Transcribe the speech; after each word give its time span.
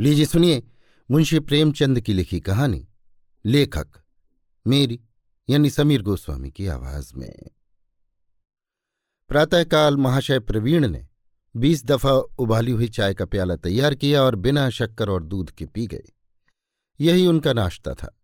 लीजिए, 0.00 0.26
सुनिए, 0.26 0.62
मुंशी 1.10 1.40
प्रेमचंद 1.40 2.00
की 2.00 2.12
लिखी 2.12 2.40
कहानी, 2.40 2.88
लेखक, 3.46 3.88
मेरी, 4.66 5.00
यानी 5.50 5.70
समीर 5.70 6.02
गोस्वामी 6.02 6.50
की 6.50 6.66
आवाज़ 6.66 7.14
में। 7.14 7.50
प्रातःकाल 9.28 9.96
महाशय 9.96 10.40
प्रवीण 10.40 10.88
ने 10.88 11.08
बीस 11.56 11.84
दफ़ा 11.84 12.12
उबाली 12.12 12.72
हुई 12.72 12.88
चाय 12.88 13.14
का 13.14 13.24
प्याला 13.24 13.56
तैयार 13.56 13.94
किया 13.94 14.22
और 14.22 14.34
बिना 14.34 14.70
शक्कर 14.70 15.10
और 15.10 15.24
दूध 15.24 15.50
के 15.50 15.66
पी 15.66 15.86
गए। 15.86 16.12
यही 17.00 17.26
उनका 17.26 17.52
नाश्ता 17.52 17.94
था। 17.94 18.20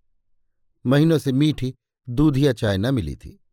महीनों 0.87 1.19
से 1.19 1.33
मीठी, 1.33 1.75
दूधिया 2.09 2.53
चाय 2.53 2.79
न 2.79 2.95
मिली 2.95 3.17
थी। 3.17 3.45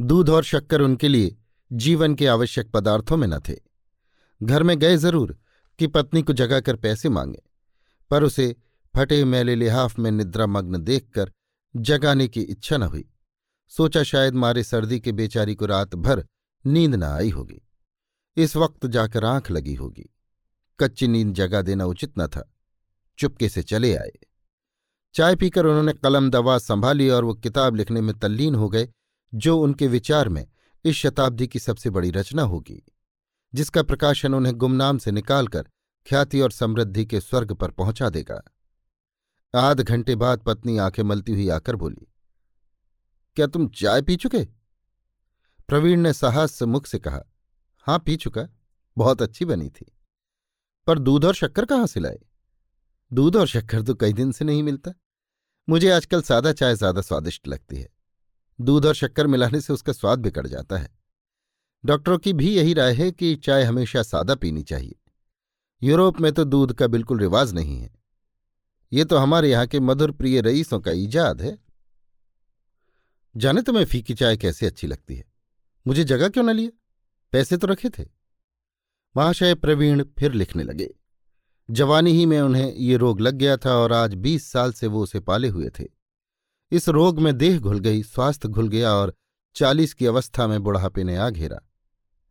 दूध 0.00 0.28
और 0.28 0.44
शक्कर 0.44 0.80
उनके 0.80 1.08
लिए 1.08 1.36
जीवन 1.72 2.14
के 2.14 2.26
आवश्यक 2.26 2.70
पदार्थों 2.70 3.16
में 3.16 3.28
न 3.28 3.38
थे। 3.38 3.56
घर 4.42 4.62
में 4.62 4.78
गए 4.78 4.96
ज़रूर 4.96 5.38
कि 5.78 5.86
पत्नी 5.86 6.22
को 6.22 6.32
जगाकर 6.32 6.76
पैसे 6.76 7.08
मांगे। 7.08 7.51
पर 8.12 8.22
उसे 8.22 8.56
फटे 8.96 9.24
मैले 9.24 9.54
लिहाफ 9.54 9.98
में 9.98 10.10
निद्रामग्न 10.10 10.78
देखकर 10.78 11.32
जगाने 11.76 12.28
की 12.28 12.40
इच्छा 12.40 12.76
न 12.76 12.82
हुई। 12.82 13.08
सोचा 13.68 14.02
शायद 14.02 14.34
मारे 14.34 14.64
सर्दी 14.64 15.00
के 15.00 15.12
बेचारी 15.12 15.54
को 15.54 15.66
रात 15.66 15.94
भर 15.94 16.26
नींद 16.66 16.94
न 16.94 17.02
आई 17.02 17.30
होगी। 17.30 17.68
इस 18.36 18.56
वक्त 18.56 18.86
जाकर 18.86 19.24
आँख 19.24 19.50
लगी 19.50 19.74
होगी। 19.74 20.14
कच्ची 20.80 21.08
नींद 21.08 21.34
जगा 21.34 21.62
देना 21.62 21.84
उचित 21.84 22.12
न 22.18 22.26
था। 22.26 22.54
चुपके 23.18 23.48
से 23.48 23.62
चले 23.62 23.96
आए। 23.96 24.12
चाय 25.14 25.36
पीकर 25.36 25.66
उन्होंने 25.66 25.92
कलम 25.92 26.30
दवा 26.30 26.58
संभाली 26.58 27.08
और 27.08 27.24
वो 27.24 27.34
किताब 27.34 27.76
लिखने 27.76 28.00
में 28.00 28.18
तल्लीन 28.18 28.54
हो 28.54 28.68
गए, 28.68 28.88
जो 29.34 29.58
उनके 29.58 29.86
विचार 29.86 30.28
में 30.28 30.46
इस 30.84 30.96
शताब्दी 30.96 31.46
की 31.46 31.58
सबसे 31.58 31.90
बड़ी 31.90 32.10
रचना 32.10 32.42
होगी, 32.42 32.82
जिसका 33.54 33.82
प्रकाशन 33.82 34.34
उन्हें 34.34 34.54
गुमनाम 34.54 34.98
से 34.98 35.10
निकालकर 35.10 35.68
ख्याति 36.06 36.40
और 36.40 36.50
समृद्धि 36.50 37.04
के 37.06 37.20
स्वर्ग 37.20 37.52
पर 37.52 37.70
पहुँचा 37.70 38.08
देगा। 38.10 38.42
आध 39.54 39.80
घंटे 39.80 40.14
बाद 40.16 40.42
पत्नी 40.42 40.76
आँखें 40.78 41.02
मलती 41.02 41.32
हुई 41.32 41.48
आकर 41.48 41.76
बोली, 41.76 42.06
क्या 43.36 43.46
तुम 43.46 43.68
चाय 43.70 44.02
पी 44.02 44.16
चुके? 44.16 44.44
प्रवीण 45.68 46.00
ने 46.00 46.12
साहस 46.12 46.62
मुख 46.62 46.86
से 46.86 46.98
कहा, 46.98 47.22
हाँ, 47.86 47.98
पी 47.98 48.16
चुका। 48.16 48.46
बहुत 48.96 49.22
अच्छी 49.22 49.44
बनी 49.44 49.68
थी। 49.68 49.86
पर 50.86 50.98
दूध 50.98 51.24
और 51.24 51.34
शक्कर 51.34 51.64
कहाँ 51.64 51.86
से 51.86 52.00
लाए? 52.00 52.18
दूध 53.12 53.36
और 53.36 53.46
शक्कर 53.46 53.82
तो 53.82 53.94
कई 53.94 54.12
दिन 54.12 54.32
से 54.32 54.44
नहीं 54.44 54.62
मिलता। 54.62 54.92
मुझे 55.68 55.90
आजकल 55.90 56.22
सादा 56.22 56.52
चाय 56.52 56.74
ज़्यादा 56.74 57.00
स्वादिष्ट 57.00 57.48
लगती 57.48 57.76
है। 57.76 57.88
दूध 58.58 58.86
और 58.86 58.94
शक्कर 58.94 59.26
मिलाने 59.26 59.60
से 59.60 59.72
उसका 59.72 59.92
स्वाद 59.92 60.18
बिगड़ 60.18 60.46
जाता 60.46 60.78
है। 60.78 60.88
डॉक्टरों 61.84 62.18
की 62.18 62.32
भी 62.32 62.54
यही 62.54 62.74
राय 62.74 62.94
है 62.94 63.10
कि 63.10 63.34
चाय 63.36 63.64
हमेशा 63.64 64.02
सादा 64.02 64.34
पीनी 64.34 64.62
चाहिए। 64.62 64.94
यूरोप 65.82 66.20
में 66.20 66.32
तो 66.32 66.44
दूध 66.44 66.72
का 66.72 66.86
बिल्कुल 66.86 67.18
रिवाज 67.18 67.52
नहीं 67.52 67.80
है। 67.80 67.90
ये 68.92 69.04
तो 69.04 69.16
हमारे 69.16 69.50
यहाँ 69.50 69.66
के 69.66 69.80
मधुर 69.80 70.10
प्रिय 70.10 70.40
रईसों 70.40 70.80
का 70.80 70.90
ईजाद 70.90 71.42
है। 71.42 71.58
जाने 73.36 73.62
तुम्हें 73.62 73.84
फीकी 73.84 74.14
चाय 74.14 74.36
कैसे 74.36 74.66
अच्छी 74.66 74.86
लगती 74.86 75.16
है? 75.16 75.24
मुझे 75.86 76.04
जगह 76.04 76.28
क्यों 76.28 76.44
न 76.44 76.50
लिया 76.50 76.70
पैसे 77.32 77.56
तो 77.56 77.66
रखे 77.66 77.90
थे। 77.90 78.04
महाशय 79.16 79.54
प्रवीण 79.54 80.04
फिर 80.18 80.32
लिखने 80.32 80.62
लगे। 80.62 80.94
जवानी 81.70 82.12
ही 82.12 82.26
में 82.26 82.40
उन्हें 82.40 82.74
ये 82.74 82.96
रोग 82.96 83.20
लग 83.20 83.34
गया 83.34 83.56
था 83.56 83.74
और 83.74 83.92
आज 83.92 84.14
बीस 84.14 84.52
साल 84.52 84.72
से 84.72 84.86
वो 84.86 85.02
उसे 85.02 85.20
पाले 85.20 85.48
हुए 85.48 85.70
थे। 85.80 85.84
इस 86.72 86.88
रोग 86.88 87.18
में 87.18 87.38
देह 87.38 87.58
घुल 87.58 87.78
गई, 87.78 88.02
स्वास्थ्य 88.02 88.48
घुल 88.48 88.68
गया 88.68 88.92
और 88.92 89.14
चालीस 89.54 89.94
की 89.94 90.06
अवस्था 90.06 90.46
में 90.46 90.62
बुढ़ापे 90.62 91.04
ने 91.04 91.16
आ 91.16 91.30
घेरा। 91.30 91.60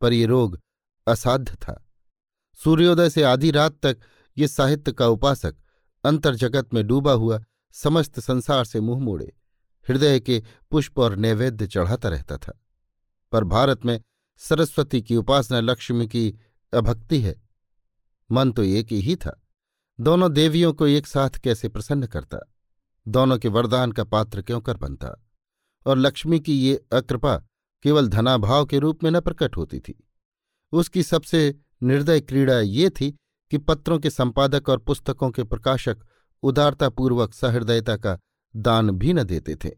पर 0.00 0.12
यह 0.12 0.26
रोग 0.26 0.60
असाध्य 1.06 1.54
था। 1.54 1.88
सूर्योदय 2.54 3.10
से 3.10 3.22
आधी 3.22 3.50
रात 3.50 3.78
तक 3.82 3.98
ये 4.38 4.48
साहित्य 4.48 4.92
का 4.92 5.06
उपासक 5.06 5.54
अंतर्जगत 6.04 6.74
में 6.74 6.86
डूबा 6.86 7.12
हुआ 7.12 7.44
समस्त 7.72 8.20
संसार 8.20 8.64
से 8.64 8.80
मुँह 8.80 9.00
मोड़े, 9.00 9.32
हृदय 9.88 10.20
के 10.20 10.42
पुष्प 10.70 10.98
और 10.98 11.16
नैवेद्य 11.16 11.66
चढ़ाता 11.66 12.08
रहता 12.08 12.36
था। 12.36 12.60
पर 13.32 13.44
भारत 13.44 13.84
में 13.84 14.00
सरस्वती 14.38 15.02
की 15.02 15.16
उपासना 15.16 15.60
लक्ष्मी 15.60 16.08
की 16.08 16.38
अभक्ति 16.74 17.20
है। 17.20 17.42
मन 18.30 18.52
तो 18.52 18.62
एक 18.62 18.92
ही 18.92 19.16
था। 19.16 19.42
दोनों 20.00 20.32
देवियों 20.32 20.72
को 20.72 20.86
एक 20.86 21.06
साथ 21.06 21.30
कैसे 21.30 21.68
प्रसन्न 21.68 22.06
करता? 22.06 22.52
दोनों 23.08 23.38
के 23.38 23.48
वरदान 23.48 23.92
का 23.92 24.04
पात्र 24.04 24.42
क्यों 24.42 24.60
कर 24.60 24.76
बनता? 24.76 25.26
और 25.86 25.98
लक्ष्मी 25.98 26.40
की 26.40 26.60
ये 26.60 26.84
अकृपा 26.92 27.36
केवल 27.82 28.08
धनाभाव 28.08 28.66
के 28.66 28.78
रूप 28.78 29.04
में 29.04 29.10
न 29.10 29.20
प्रकट 29.20 29.56
होती 29.56 29.80
थी। 29.80 30.08
उसकी 30.72 31.02
सबसे 31.02 31.61
निर्दय 31.82 32.20
क्रीड़ा 32.20 32.60
ये 32.60 32.90
थी 32.90 33.10
कि 33.50 33.58
पत्रों 33.58 33.98
के 33.98 34.10
संपादक 34.10 34.68
और 34.68 34.78
पुस्तकों 34.78 35.30
के 35.30 35.44
प्रकाशक 35.44 35.98
उदारतापूर्वक 36.42 37.34
सहृदयता 37.34 37.96
का 37.96 38.18
दान 38.56 38.90
भी 38.90 39.12
न 39.12 39.24
देते 39.24 39.56
थे। 39.56 39.70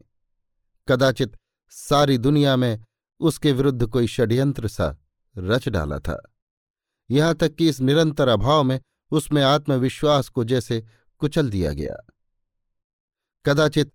कदाचित 0.87 1.37
सारी 1.69 2.17
दुनिया 2.17 2.55
में 2.55 2.83
उसके 3.19 3.51
विरुद्ध 3.51 3.87
कोई 3.87 4.07
षड्यंत्र 4.07 4.67
सा 4.67 4.97
रच 5.37 5.69
डाला 5.69 5.99
था। 5.99 6.31
यहाँ 7.11 7.35
तक 7.35 7.55
कि 7.55 7.69
इस 7.69 7.81
निरंतर 7.81 8.27
अभाव 8.27 8.63
में 8.63 8.79
उसमें 9.11 9.43
आत्मविश्वास 9.43 10.29
को 10.29 10.43
जैसे 10.43 10.85
कुचल 11.19 11.49
दिया 11.49 11.73
गया। 11.73 12.07
कदाचित 13.45 13.91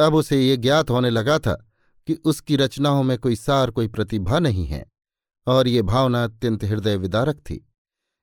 अब 0.00 0.14
उसे 0.14 0.48
ये 0.48 0.56
ज्ञात 0.56 0.90
होने 0.90 1.10
लगा 1.10 1.38
था 1.38 1.70
कि 2.06 2.14
उसकी 2.14 2.56
रचनाओं 2.56 3.02
में 3.02 3.18
कोई 3.18 3.36
सार, 3.36 3.70
कोई 3.70 3.88
प्रतिभा 3.88 4.38
नहीं 4.38 4.66
है। 4.66 4.91
और 5.46 5.68
ये 5.68 5.82
भावना 5.82 6.24
अत्यंत 6.24 6.64
हृदय 6.64 6.96
विदारक 6.96 7.36
थी। 7.36 7.68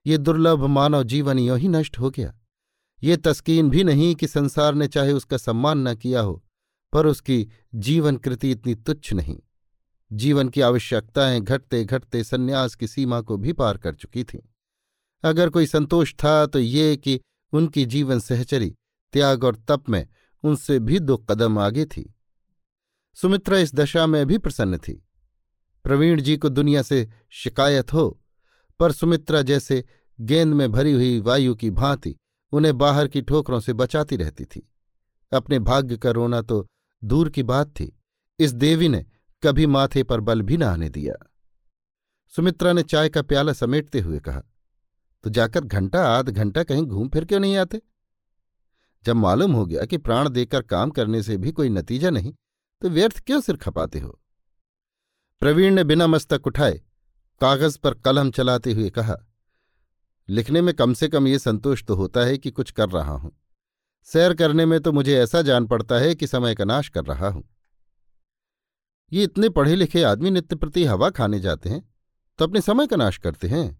ये 0.06 0.18
दुर्लभ 0.18 0.64
मानव 0.64 1.02
जीवन 1.02 1.38
यों 1.38 1.58
ही 1.58 1.68
नष्ट 1.68 1.98
हो 1.98 2.10
गया। 2.10 2.34
ये 3.02 3.16
तस्कीन 3.16 3.70
भी 3.70 3.84
नहीं 3.84 4.14
कि 4.14 4.26
संसार 4.26 4.74
ने 4.74 4.88
चाहे 4.88 5.12
उसका 5.12 5.36
सम्मान 5.36 5.88
न 5.88 5.94
किया 5.94 6.20
हो, 6.20 6.44
पर 6.92 7.06
उसकी 7.06 7.48
जीवन 7.74 8.16
कृति 8.16 8.50
इतनी 8.50 8.74
तुच्छ 8.74 9.12
नहीं। 9.12 9.38
जीवन 10.12 10.48
की 10.48 10.60
आवश्यकताएँ 10.60 11.40
घटते 11.40 11.84
घटते 11.84 12.24
संन्यास 12.24 12.74
की 12.74 12.88
सीमा 12.88 13.20
को 13.20 13.36
भी 13.36 13.52
पार 13.52 13.78
कर 13.78 13.94
चुकी 13.94 14.24
थीं। 14.24 14.40
अगर 15.24 15.50
कोई 15.50 15.66
संतोष 15.66 16.14
था 16.14 16.46
तो 16.46 16.58
ये 16.58 16.96
कि 16.96 17.20
उनकी 17.52 17.84
जीवन 17.84 18.20
सहचरी, 18.20 18.74
त्याग 19.12 19.44
और 19.44 19.56
तप 19.68 19.88
में 19.88 20.08
उनसे 20.42 20.78
भी 20.78 20.98
दो 20.98 21.16
कदम 21.16 21.58
आगे 21.58 21.84
थी। 21.84 22.14
सुमित्रा 23.14 23.58
इस 23.58 23.74
दशा 23.74 24.06
में 24.06 24.26
भी 24.26 24.38
प्रसन्न 24.38 24.78
थी। 24.78 25.06
प्रवीण 25.90 26.20
जी 26.20 26.36
को 26.36 26.48
दुनिया 26.48 26.82
से 26.82 27.08
शिकायत 27.30 27.92
हो, 27.92 28.20
पर 28.80 28.92
सुमित्रा 28.92 29.40
जैसे 29.42 29.84
गेंद 30.18 30.54
में 30.54 30.70
भरी 30.72 30.92
हुई 30.92 31.20
वायु 31.20 31.54
की 31.54 31.70
भांति 31.70 32.14
उन्हें 32.52 32.76
बाहर 32.78 33.08
की 33.08 33.22
ठोकरों 33.22 33.58
से 33.60 33.72
बचाती 33.72 34.16
रहती 34.16 34.44
थी। 34.44 34.62
अपने 35.32 35.58
भाग्य 35.58 35.96
का 35.96 36.10
रोना 36.10 36.40
तो 36.42 36.66
दूर 37.02 37.30
की 37.30 37.42
बात 37.42 37.70
थी, 37.70 37.90
इस 38.38 38.52
देवी 38.52 38.88
ने 38.88 39.04
कभी 39.42 39.66
माथे 39.66 40.02
पर 40.02 40.20
बल 40.20 40.42
भी 40.42 40.56
न 40.56 40.62
आने 40.62 40.88
दिया। 40.88 41.14
सुमित्रा 42.34 42.72
ने 42.72 42.82
चाय 42.82 43.08
का 43.08 43.22
प्याला 43.22 43.52
समेटते 43.52 44.00
हुए 44.00 44.20
कहा 44.20 44.42
तो 45.24 45.30
जाकर 45.30 45.64
घंटा, 45.64 46.06
आध 46.08 46.30
घंटा 46.30 46.62
कहीं 46.62 46.84
घूम 46.84 47.08
फिर 47.08 47.24
क्यों 47.24 47.40
नहीं 47.40 47.56
आते? 47.56 47.80
जब 49.04 49.16
मालूम 49.16 49.52
हो 49.52 49.66
गया 49.66 49.84
कि 49.84 49.98
प्राण 49.98 50.28
देकर 50.28 50.62
काम 50.62 50.90
करने 50.90 51.22
से 51.22 51.36
भी 51.36 51.52
कोई 51.52 51.68
नतीजा 51.68 52.10
नहीं 52.10 52.34
तो 52.82 52.88
व्यर्थ 52.88 53.20
क्यों 53.20 53.40
सिर 53.40 53.56
खपाते 53.56 53.98
हो? 53.98 54.19
प्रवीण 55.42 55.74
ने 55.74 55.82
बिना 55.84 56.06
मस्तक 56.06 56.46
उठाए 56.46 56.72
कागज़ 57.40 57.78
पर 57.78 57.94
कलम 57.96 58.30
चलाते 58.30 58.72
हुए 58.72 58.88
कहा, 58.90 59.16
लिखने 60.28 60.60
में 60.62 60.72
कम 60.74 60.92
से 60.94 61.08
कम 61.08 61.26
ये 61.26 61.38
संतोष 61.38 61.84
तो 61.84 61.94
होता 61.94 62.20
है 62.20 62.36
कि 62.38 62.50
कुछ 62.50 62.70
कर 62.70 62.88
रहा 62.88 63.12
हूँ। 63.12 63.30
सैर 64.08 64.34
करने 64.34 64.66
में 64.66 64.78
तो 64.80 64.92
मुझे 64.92 65.16
ऐसा 65.18 65.42
जान 65.42 65.66
पड़ता 65.66 65.98
है 65.98 66.14
कि 66.14 66.26
समय 66.26 66.54
का 66.54 66.64
नाश 66.64 66.88
कर 66.88 67.04
रहा 67.04 67.28
हूँ। 67.28 67.42
ये 69.12 69.24
इतने 69.24 69.48
पढ़े 69.50 69.76
लिखे 69.76 70.02
आदमी 70.02 70.30
नित्य 70.30 70.56
प्रति 70.56 70.84
हवा 70.84 71.10
खाने 71.10 71.40
जाते 71.40 71.68
हैं 71.68 71.82
तो 72.38 72.44
अपने 72.44 72.60
समय 72.60 72.86
का 72.86 72.96
नाश 72.96 73.18
करते 73.18 73.48
हैं। 73.48 73.78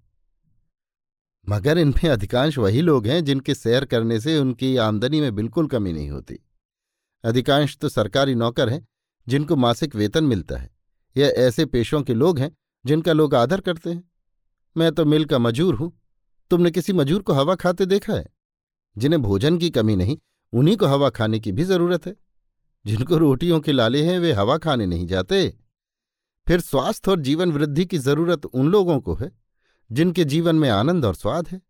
मगर 1.46 1.78
इनमें 1.78 2.10
अधिकांश 2.10 2.58
वही 2.58 2.80
लोग 2.82 3.06
हैं 3.06 3.22
जिनके 3.24 3.54
सैर 3.54 3.84
करने 3.84 4.20
से 4.20 4.38
उनकी 4.38 4.76
आमदनी 4.78 5.20
में 5.20 5.34
बिल्कुल 5.34 5.68
कमी 5.68 5.92
नहीं 5.92 6.10
होती। 6.10 6.42
अधिकांश 7.24 7.78
तो 7.78 7.88
सरकारी 7.90 8.34
नौकर 8.36 8.68
हैं 8.68 8.86
जिनको 9.26 9.56
मासिक 9.58 9.96
वेतन 9.96 10.24
मिलता 10.26 10.56
है। 10.56 10.70
या 11.16 11.28
ऐसे 11.28 11.66
पेशों 11.66 12.02
के 12.02 12.14
लोग 12.14 12.38
हैं 12.38 12.56
जिनका 12.86 13.12
लोग 13.12 13.34
आदर 13.34 13.60
करते 13.60 13.90
हैं। 13.90 14.10
मैं 14.76 14.92
तो 14.92 15.04
मिल 15.04 15.24
का 15.24 15.38
मजूर 15.38 15.74
हूँ। 15.74 16.00
तुमने 16.50 16.70
किसी 16.70 16.92
मजूर 16.92 17.22
को 17.22 17.32
हवा 17.32 17.54
खाते 17.54 17.86
देखा 17.86 18.12
है? 18.12 18.26
जिन्हें 18.98 19.22
भोजन 19.22 19.58
की 19.58 19.70
कमी 19.70 19.96
नहीं, 19.96 20.18
उन्हीं 20.52 20.76
को 20.76 20.86
हवा 20.86 21.10
खाने 21.10 21.40
की 21.40 21.52
भी 21.52 21.64
ज़रूरत 21.64 22.06
है। 22.06 22.16
जिनको 22.86 23.16
रोटियों 23.16 23.60
के 23.60 23.72
लाले 23.72 24.02
हैं, 24.02 24.18
वे 24.18 24.32
हवा 24.32 24.58
खाने 24.58 24.86
नहीं 24.86 25.06
जाते। 25.06 25.56
फिर 26.48 26.60
स्वास्थ्य 26.60 27.10
और 27.10 27.20
जीवन 27.20 27.52
वृद्धि 27.52 27.84
की 27.84 27.98
ज़रूरत 27.98 28.46
उन 28.46 28.68
लोगों 28.68 29.00
को 29.00 29.14
है, 29.14 29.32
जिनके 29.92 30.24
जीवन 30.24 30.56
में 30.56 30.70
आनंद 30.70 31.04
और 31.04 31.14
स्वाद 31.14 31.48
है। 31.48 31.60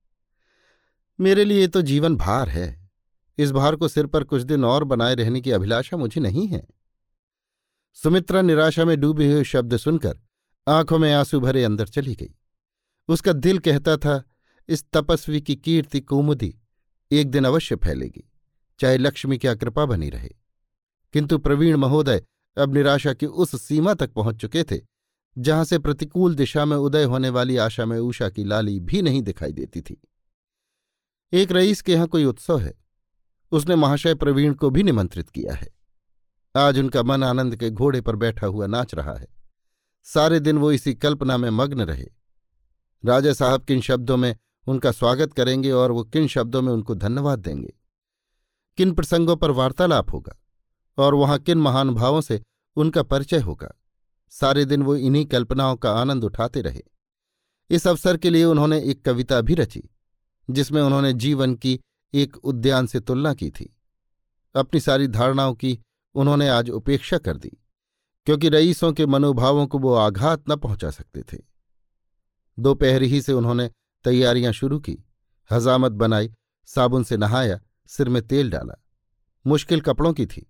मेरे 1.21 1.45
लिए 1.45 1.69
तो 1.69 1.83
जीवन 1.83 2.17
भार 2.17 2.49
है। 2.49 2.91
इस 3.39 3.53
भार 3.53 3.77
को 3.77 3.89
सिर 3.89 4.07
पर 4.07 4.25
कुछ 4.25 4.43
दिन 4.43 4.65
और 4.65 4.85
बनाए 4.85 5.15
रहने 5.15 5.41
की 5.41 5.51
अभिलाषा 5.51 5.97
मुझे 5.97 6.21
नहीं 6.21 6.47
है। 6.47 6.67
सुमित्रा 7.93 8.43
निराशा 8.43 8.85
में 8.85 9.01
डूबे 9.01 9.33
हुए 9.33 9.45
शब्द 9.45 9.77
सुनकर 9.77 10.19
आँखों 10.69 10.99
में 10.99 11.13
आँसू 11.13 11.41
भरे 11.41 11.65
अंदर 11.65 11.89
चली 11.89 12.15
गई। 12.15 12.35
उसका 13.09 13.33
दिल 13.33 13.59
कहता 13.59 13.97
था, 13.97 14.23
इस 14.69 14.85
तपस्वी 14.93 15.41
की 15.41 15.57
कीर्ति 15.57 16.01
कुमुदी 16.01 16.55
एक 17.11 17.31
दिन 17.31 17.45
अवश्य 17.45 17.77
फैलेगी, 17.77 18.31
चाहे 18.81 18.99
लक्ष्मी 18.99 19.39
क्या 19.39 19.55
कृपा 19.55 19.85
बनी 19.85 20.11
रहे। 20.11 20.31
किंतु 21.13 21.39
प्रवीण 21.39 21.77
महोदय 21.77 22.23
अब 22.57 22.75
निराशा 22.75 23.13
की 23.13 23.27
उस 23.27 23.63
सीमा 23.63 23.95
तक 23.95 24.13
पहुँच 24.13 24.37
चुके 24.37 24.65
थे, 24.65 24.81
जहाँ 25.39 25.65
से 25.65 25.79
प्रतिकूल 25.79 26.35
दिशा 26.35 26.65
में 26.65 26.77
उदय 26.77 27.05
होने 27.05 27.29
वाली 27.29 27.57
आशा 27.57 27.85
में 27.85 27.99
उषा 27.99 28.29
की 28.29 28.45
लाली 28.45 28.81
भी 28.81 29.03
नहीं 29.03 29.23
दिखाई 29.23 29.53
देती 29.53 29.81
थी। 29.81 30.01
एक 31.33 31.53
रईस 31.53 31.83
के 31.83 31.93
यहाँ 31.93 32.07
कोई 32.07 32.25
उत्सव 32.25 32.59
है? 32.59 32.75
उसने 33.53 33.77
महाशय 33.77 34.15
प्रवीण 34.15 34.55
को 34.55 34.71
भी 34.71 34.83
निमंत्रित 34.83 35.31
किया 35.31 35.55
है। 35.55 35.80
आज 36.57 36.79
उनका 36.79 37.03
मन 37.03 37.25
आनंद 37.25 37.57
के 37.57 37.71
घोड़े 37.71 38.01
पर 38.01 38.17
बैठा 38.17 38.47
हुआ 38.47 38.67
नाच 38.67 38.95
रहा 38.95 39.15
है। 39.15 39.27
सारे 40.05 40.41
दिन 40.41 40.59
वो 40.59 40.73
इसी 40.73 40.95
कल्पना 40.95 41.37
में 41.37 41.51
मग्न 41.51 41.81
रहे। 41.81 42.07
राजा 43.05 43.33
साहब 43.33 43.65
किन 43.65 43.81
शब्दों 43.81 44.17
में 44.17 44.37
उनका 44.67 44.93
स्वागत 44.93 45.33
करेंगे 45.33 45.71
और 45.71 45.93
वो 45.93 46.05
किन 46.05 46.29
शब्दों 46.29 46.63
में 46.63 46.73
उनको 46.73 46.95
धन्यवाद 46.95 47.39
देंगे? 47.39 47.75
किन 48.77 48.93
प्रसंगों 48.93 49.37
पर 49.37 49.51
वार्तालाप 49.51 50.13
होगा? 50.13 50.39
और 50.99 51.15
वहाँ 51.15 51.39
किन 51.39 51.59
महानुभावों 51.59 52.21
से 52.21 52.43
उनका 52.77 53.03
परिचय 53.03 53.39
होगा? 53.39 53.73
सारे 54.31 54.65
दिन 54.65 54.83
वो 54.83 54.97
इन्हीं 54.97 55.27
कल्पनाओं 55.27 55.77
का 55.77 55.93
आनंद 55.93 56.25
उठाते 56.25 56.61
रहे। 56.61 56.83
इस 57.71 57.87
अवसर 57.87 58.17
के 58.17 58.31
लिए 58.31 58.45
उन्होंने 58.45 58.81
एक 58.83 59.05
कविता 59.05 59.41
भी 59.41 59.55
रची, 59.55 59.91
जिसमें 60.51 60.83
उन्होंने 60.83 61.13
जीवन 61.13 61.55
की 61.55 61.81
एक 62.15 62.37
उद्यान 62.37 62.87
से 62.87 63.01
तुलना 63.01 63.35
की 63.35 63.51
थी। 63.51 63.77
अपनी 64.57 64.81
सारी 64.81 65.09
धारणाओं 65.09 65.55
की 65.55 65.81
उन्होंने 66.15 66.49
आज 66.49 66.71
उपेक्षा 66.71 67.19
कर 67.19 67.37
दी, 67.37 67.51
क्योंकि 68.27 68.49
रईसों 68.49 68.93
के 68.93 69.07
मनोभावों 69.07 69.67
को 69.67 69.79
वो 69.79 69.95
आघात 69.95 70.51
न 70.51 70.57
पहुँचा 70.57 70.91
सकते 70.91 71.23
थे। 71.23 71.39
दोपहर 72.59 73.03
ही 73.03 73.23
से 73.23 73.33
उन्होंने 73.33 73.71
तैयारियाँ 74.05 74.53
शुरू 74.53 74.79
की, 74.81 74.97
हजामत 75.51 75.93
बनाई, 75.93 76.33
साबुन 76.69 77.05
से 77.05 77.17
नहाया, 77.17 77.61
सिर 77.87 78.09
में 78.09 78.27
तेल 78.27 78.51
डाला। 78.51 78.75
मुश्किल 79.47 79.81
कपड़ों 79.81 80.13
की 80.13 80.27
थी। 80.27 80.47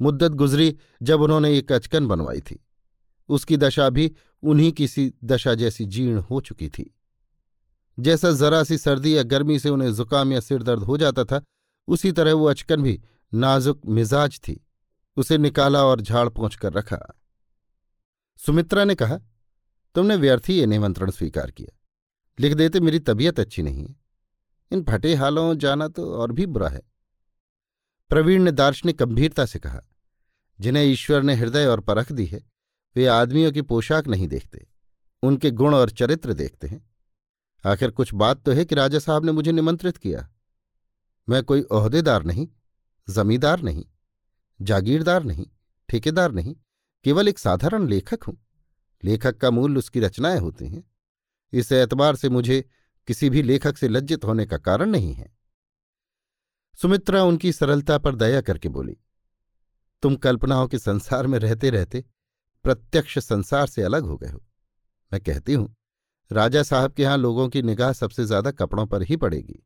मुद्दत 0.00 0.32
गुजरी 0.32 0.76
जब 1.02 1.20
उन्होंने 1.20 1.56
एक 1.58 1.72
अचकन 1.72 2.06
बनवाई 2.06 2.40
थी। 2.40 2.64
उसकी 3.28 3.56
दशा 3.56 3.88
भी 3.90 4.10
उन्हीं 4.42 4.72
की 4.72 4.88
सी 4.88 5.12
दशा 5.24 5.54
जैसी 5.54 5.84
जीर्ण 5.84 6.18
हो 6.20 6.40
चुकी 6.40 6.68
थी। 6.68 6.94
जैसा 7.98 8.30
जरा 8.32 8.62
सी 8.64 8.78
सर्दी 8.78 9.16
या 9.16 9.22
गर्मी 9.22 9.58
से 9.58 9.68
उन्हें 9.68 9.92
जुकाम 9.94 10.32
या 10.32 10.40
सिर 10.40 10.62
दर्द 10.62 10.82
हो 10.82 10.96
जाता 10.96 11.24
था, 11.24 11.42
उसी 11.88 12.12
तरह 12.12 12.32
वो 12.32 12.46
अचकन 12.46 12.82
भी 12.82 13.00
नाजुक 13.34 13.80
मिजाज 13.86 14.38
थी। 14.38 14.60
उसे 15.16 15.38
निकाला 15.38 15.84
और 15.84 16.00
झाड़ 16.00 16.28
पहुँच 16.28 16.54
कर 16.54 16.72
रखा। 16.72 16.98
सुमित्रा 18.36 18.84
ने 18.84 18.94
कहा, 18.94 19.18
तुमने 19.94 20.16
व्यर्थ 20.16 20.48
ही 20.48 20.54
ये 20.54 20.66
निमंत्रण 20.66 21.10
स्वीकार 21.10 21.50
किया। 21.50 21.78
लिख 22.40 22.54
देते 22.54 22.80
मेरी 22.80 22.98
तबीयत 22.98 23.40
अच्छी 23.40 23.62
नहीं 23.62 23.86
है। 23.86 23.96
इन 24.70 24.84
फटे 24.84 25.14
हालों 25.14 25.58
जाना 25.58 25.88
तो 25.88 26.14
और 26.14 26.32
भी 26.32 26.46
बुरा 26.46 26.68
है। 26.68 26.82
प्रवीण 28.10 28.42
ने 28.42 28.52
दार्शनिक 28.52 28.96
गंभीरता 28.96 29.46
से 29.46 29.58
कहा, 29.58 29.80
जिन्हें 30.60 30.84
ईश्वर 30.84 31.22
ने 31.22 31.34
हृदय 31.34 31.66
और 31.66 31.80
परख 31.80 32.12
दी 32.12 32.26
है, 32.26 32.40
वे 32.96 33.06
आदमियों 33.06 33.52
की 33.52 33.62
पोशाक 33.62 34.08
नहीं 34.08 34.28
देखते। 34.28 34.66
उनके 35.22 35.50
गुण 35.50 35.74
और 35.74 35.90
चरित्र 35.90 36.32
देखते 36.32 36.68
हैं। 36.68 36.90
आखिर 37.64 37.90
कुछ 37.90 38.14
बात 38.14 38.42
तो 38.42 38.52
है 38.52 38.64
कि 38.64 38.74
राजा 38.74 38.98
साहब 38.98 39.24
ने 39.24 39.32
मुझे 39.32 39.52
निमंत्रित 39.52 39.96
किया। 39.96 40.28
मैं 41.28 41.42
कोई 41.44 41.62
ओहदेदार 41.62 42.24
नहीं, 42.24 42.48
जमींदार 43.10 43.60
नहीं। 43.60 43.84
जागीरदार 44.62 45.24
नहीं, 45.24 45.46
ठेकेदार 45.88 46.32
नहीं, 46.32 46.54
केवल 47.04 47.28
एक 47.28 47.38
साधारण 47.38 47.86
लेखक 47.86 48.24
हूँ। 48.24 48.36
लेखक 49.02 49.36
का 49.36 49.50
मूल 49.50 49.78
उसकी 49.78 50.00
रचनाएँ 50.00 50.38
होती 50.38 50.68
हैं। 50.68 50.82
इस 51.52 51.72
एतबार 51.72 52.16
से 52.16 52.28
मुझे 52.28 52.64
किसी 53.08 53.30
भी 53.30 53.42
लेखक 53.42 53.76
से 53.76 53.88
लज्जित 53.88 54.24
होने 54.24 54.46
का 54.46 54.58
कारण 54.58 54.90
नहीं 54.90 55.12
है। 55.14 55.30
सुमित्रा 56.78 57.22
उनकी 57.24 57.52
सरलता 57.52 57.98
पर 57.98 58.14
दया 58.14 58.40
करके 58.40 58.68
बोली, 58.68 58.96
तुम 60.02 60.16
कल्पनाओं 60.16 60.68
के 60.68 60.78
संसार 60.78 61.26
में 61.26 61.38
रहते 61.38 61.70
रहते 61.70 62.04
प्रत्यक्ष 62.64 63.18
संसार 63.18 63.66
से 63.66 63.82
अलग 63.82 64.04
हो 64.04 64.16
गए 64.16 64.28
हो। 64.28 64.42
मैं 65.12 65.20
कहती 65.20 65.54
हूँ, 65.54 65.74
राजा 66.30 66.62
साहब 66.62 66.92
के 66.92 67.02
यहाँ 67.02 67.16
लोगों 67.18 67.48
की 67.48 67.62
निगाह 67.62 67.92
सबसे 67.92 68.24
ज़्यादा 68.24 68.50
कपड़ों 68.50 68.86
पर 68.86 69.02
ही 69.02 69.16
पड़ेगी। 69.16 69.62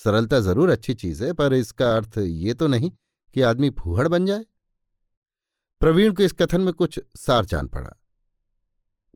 सरलता 0.00 0.40
ज़रूर 0.40 0.70
अच्छी 0.70 0.94
चीज़ 0.94 1.24
है, 1.24 1.32
पर 1.32 1.54
इसका 1.54 1.94
अर्थ 1.96 2.18
ये 2.18 2.54
तो 2.54 2.66
नहीं 2.66 2.90
कि 3.34 3.40
आदमी 3.40 3.70
फूहड़ 3.70 4.08
बन 4.08 4.26
जाए। 4.26 4.44
प्रवीण 5.80 6.12
को 6.12 6.22
इस 6.22 6.32
कथन 6.32 6.60
में 6.60 6.74
कुछ 6.74 7.00
सार 7.16 7.44
जान 7.44 7.66
पड़ा। 7.66 7.90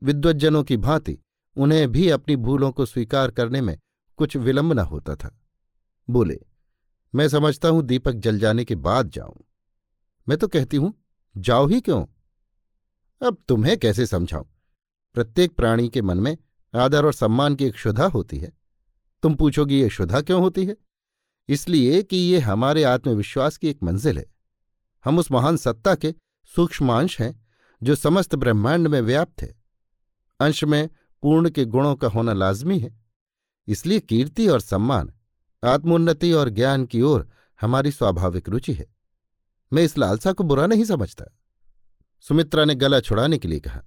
विद्वज्जनों 0.02 0.64
की 0.64 0.76
भांति 0.76 1.18
उन्हें 1.56 1.92
भी 1.92 2.10
अपनी 2.10 2.36
भूलों 2.36 2.72
को 2.72 2.86
स्वीकार 2.86 3.30
करने 3.30 3.60
में 3.60 3.78
कुछ 4.16 4.36
विलंब 4.36 4.72
न 4.72 4.78
होता 4.78 5.14
था। 5.14 5.40
बोले, 6.10 6.40
मैं 7.14 7.28
समझता 7.28 7.68
हूँ 7.68 7.82
दीपक 7.82 8.12
जल 8.12 8.38
जाने 8.38 8.64
के 8.64 8.74
बाद 8.74 9.10
जाऊँ। 9.10 9.44
मैं 10.28 10.38
तो 10.38 10.48
कहती 10.48 10.76
हूँ, 10.76 10.94
जाओ 11.36 11.66
ही 11.66 11.80
क्यों? 11.80 12.06
अब 13.26 13.36
तुम्हें 13.48 13.78
कैसे 13.78 14.06
समझाऊं? 14.06 14.44
प्रत्येक 15.14 15.56
प्राणी 15.56 15.88
के 15.88 16.02
मन 16.02 16.18
में 16.18 16.36
आदर 16.74 17.04
और 17.04 17.12
सम्मान 17.12 17.54
की 17.54 17.64
एक 17.64 17.76
शुदा 17.76 18.06
होती 18.06 18.38
है। 18.38 18.52
तुम 19.22 19.34
पूछोगी, 19.34 19.80
ये 19.80 19.88
शुदा 19.88 20.20
क्यों 20.20 20.40
होती 20.40 20.64
है? 20.64 20.76
इसलिए 21.48 22.02
कि 22.02 22.16
ये 22.16 22.38
हमारे 22.38 22.84
आत्मविश्वास 22.84 23.56
की 23.56 23.68
एक 23.68 23.82
मंजिल 23.82 24.18
है। 24.18 24.26
हम 25.04 25.18
उस 25.18 25.32
महान 25.32 25.56
सत्ता 25.56 25.94
के 25.94 26.14
सूक्ष्मांश 26.56 27.20
हैं, 27.20 27.46
जो 27.82 27.94
समस्त 27.94 28.34
ब्रह्मांड 28.34 28.86
में 28.86 29.00
व्याप्त 29.00 29.42
है। 29.42 29.62
अंश 30.40 30.64
में 30.64 30.88
पूर्ण 31.22 31.50
के 31.50 31.64
गुणों 31.64 31.96
का 31.96 32.08
होना 32.08 32.32
लाजमी 32.32 32.78
है। 32.78 33.00
इसलिए 33.68 34.00
कीर्ति 34.00 34.48
और 34.48 34.60
सम्मान, 34.60 35.12
आत्मोन्नति 35.64 36.32
और 36.32 36.48
ज्ञान 36.48 36.86
की 36.86 37.02
ओर 37.02 37.28
हमारी 37.60 37.90
स्वाभाविक 37.90 38.48
रुचि 38.48 38.72
है। 38.72 38.94
मैं 39.72 39.82
इस 39.82 39.98
लालसा 39.98 40.32
को 40.32 40.44
बुरा 40.44 40.66
नहीं 40.66 40.84
समझता। 40.84 41.24
सुमित्रा 42.20 42.64
ने 42.64 42.74
गला 42.74 43.00
छुड़ाने 43.00 43.38
के 43.38 43.48
लिए 43.48 43.60
कहा 43.60 43.82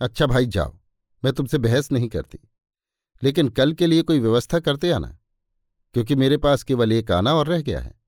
अच्छा 0.00 0.26
भाई, 0.26 0.46
जाओ, 0.46 0.78
मैं 1.24 1.32
तुमसे 1.32 1.58
बहस 1.58 1.92
नहीं 1.92 2.08
करती। 2.08 2.38
लेकिन 3.22 3.48
कल 3.48 3.72
के 3.72 3.86
लिए 3.86 4.02
कोई 4.02 4.20
व्यवस्था 4.20 4.60
करते 4.60 4.90
आना। 4.90 5.18
क्योंकि 5.96 6.14
मेरे 6.14 6.36
पास 6.36 6.62
केवल 6.62 6.92
एक 6.92 7.10
आना 7.10 7.34
और 7.34 7.46
रह 7.46 7.62
गया 7.62 7.80
है। 7.80 8.00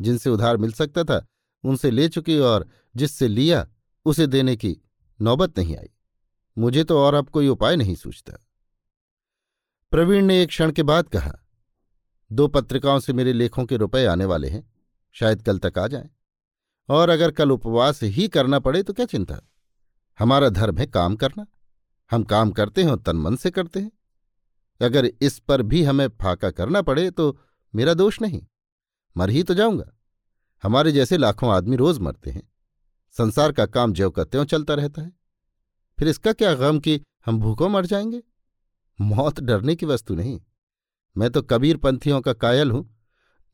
जिनसे 0.00 0.30
उधार 0.30 0.56
मिल 0.56 0.72
सकता 0.72 1.04
था, 1.04 1.26
उनसे 1.64 1.90
ले 1.90 2.08
चुकी 2.08 2.38
और 2.38 2.68
जिससे 2.96 3.28
लिया, 3.28 3.68
उसे 4.04 4.26
देने 4.26 4.56
की 4.56 4.76
नौबत 5.20 5.58
नहीं 5.58 5.76
आई। 5.76 5.88
मुझे 6.58 6.84
तो 6.84 6.98
और 6.98 7.14
अब 7.14 7.28
कोई 7.28 7.48
उपाय 7.48 7.76
नहीं 7.76 7.94
सूझता। 7.94 8.46
प्रवीण 9.90 10.24
ने 10.24 10.42
एक 10.42 10.48
क्षण 10.48 10.72
के 10.72 10.82
बाद 10.82 11.08
कहा, 11.08 11.32
दो 12.32 12.48
पत्रिकाओं 12.48 13.00
से 13.00 13.12
मेरे 13.12 13.32
लेखों 13.32 13.64
के 13.64 13.76
रुपए 13.76 14.04
आने 14.04 14.24
वाले 14.24 14.48
हैं। 14.48 14.72
शायद 15.12 15.42
कल 15.42 15.58
तक 15.58 15.78
आ 15.78 15.86
जाएँ। 15.86 16.10
और 16.88 17.08
अगर 17.08 17.30
कल 17.30 17.50
उपवास 17.50 18.02
ही 18.02 18.28
करना 18.28 18.58
पड़े 18.58 18.82
तो 18.82 18.92
क्या 18.92 19.06
चिंता? 19.06 19.40
हमारा 20.18 20.48
धर्म 20.48 20.78
है 20.78 20.86
काम 20.86 21.16
करना। 21.16 21.46
हम 22.10 22.22
काम 22.22 22.50
करते 22.50 22.82
हैं 22.82 22.90
और 22.90 22.98
तन 22.98 23.16
मन 23.16 23.36
से 23.36 23.50
करते 23.50 23.80
हैं। 23.80 23.92
अगर 24.82 25.10
इस 25.20 25.38
पर 25.38 25.62
भी 25.62 25.82
हमें 25.82 26.08
फाका 26.08 26.50
करना 26.50 26.82
पड़े 26.82 27.10
तो 27.10 27.38
मेरा 27.74 27.94
दोष 27.94 28.20
नहीं। 28.22 28.46
मर 29.16 29.30
ही 29.30 29.42
तो 29.42 29.54
जाऊँगा। 29.54 29.90
हमारे 30.62 30.92
जैसे 30.92 31.16
लाखों 31.16 31.52
आदमी 31.52 31.76
रोज 31.76 31.98
मरते 31.98 32.30
हैं। 32.30 32.52
संसार 33.12 33.52
का 33.52 33.66
काम 33.66 33.92
ज्यो 33.92 34.10
का 34.10 34.24
त्यों 34.24 34.44
चलता 34.44 34.74
रहता 34.74 35.02
है। 35.02 35.12
फिर 35.98 36.08
इसका 36.08 36.32
क्या 36.32 36.54
गम 36.54 36.78
कि 36.80 37.00
हम 37.26 37.38
भूखों 37.40 37.68
मर 37.68 37.86
जाएँगे? 37.86 38.22
मौत 39.00 39.40
डरने 39.40 39.74
की 39.76 39.86
वस्तु 39.86 40.14
नहीं। 40.14 40.40
मैं 41.16 41.30
तो 41.30 41.42
कबीर 41.42 41.76
पंथियों 41.76 42.20
का 42.20 42.32
कायल 42.32 42.70
हूँ, 42.70 42.96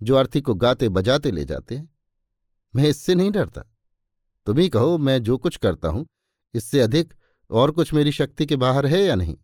जो 0.03 0.15
अर्थी 0.17 0.41
को 0.41 0.55
गाते 0.55 0.89
बजाते 0.89 1.31
ले 1.31 1.45
जाते 1.45 1.77
हैं। 1.77 1.95
मैं 2.77 2.85
इससे 2.85 3.15
नहीं 3.15 3.31
डरता। 3.31 3.63
तुम 4.47 4.59
ही 4.59 4.69
कहो, 4.69 4.99
मैं 4.99 5.23
जो 5.23 5.39
कुछ 5.39 5.57
करता 5.57 5.89
हूँ, 5.89 6.07
इससे 6.55 6.81
अधिक 6.81 7.15
और 7.51 7.71
कुछ 7.71 7.95
मेरी 7.95 8.13
शक्ति 8.13 8.47
के 8.47 8.57
बाहर 8.57 8.87
है 8.87 9.03
या 9.03 9.15
नहीं? 9.15 9.37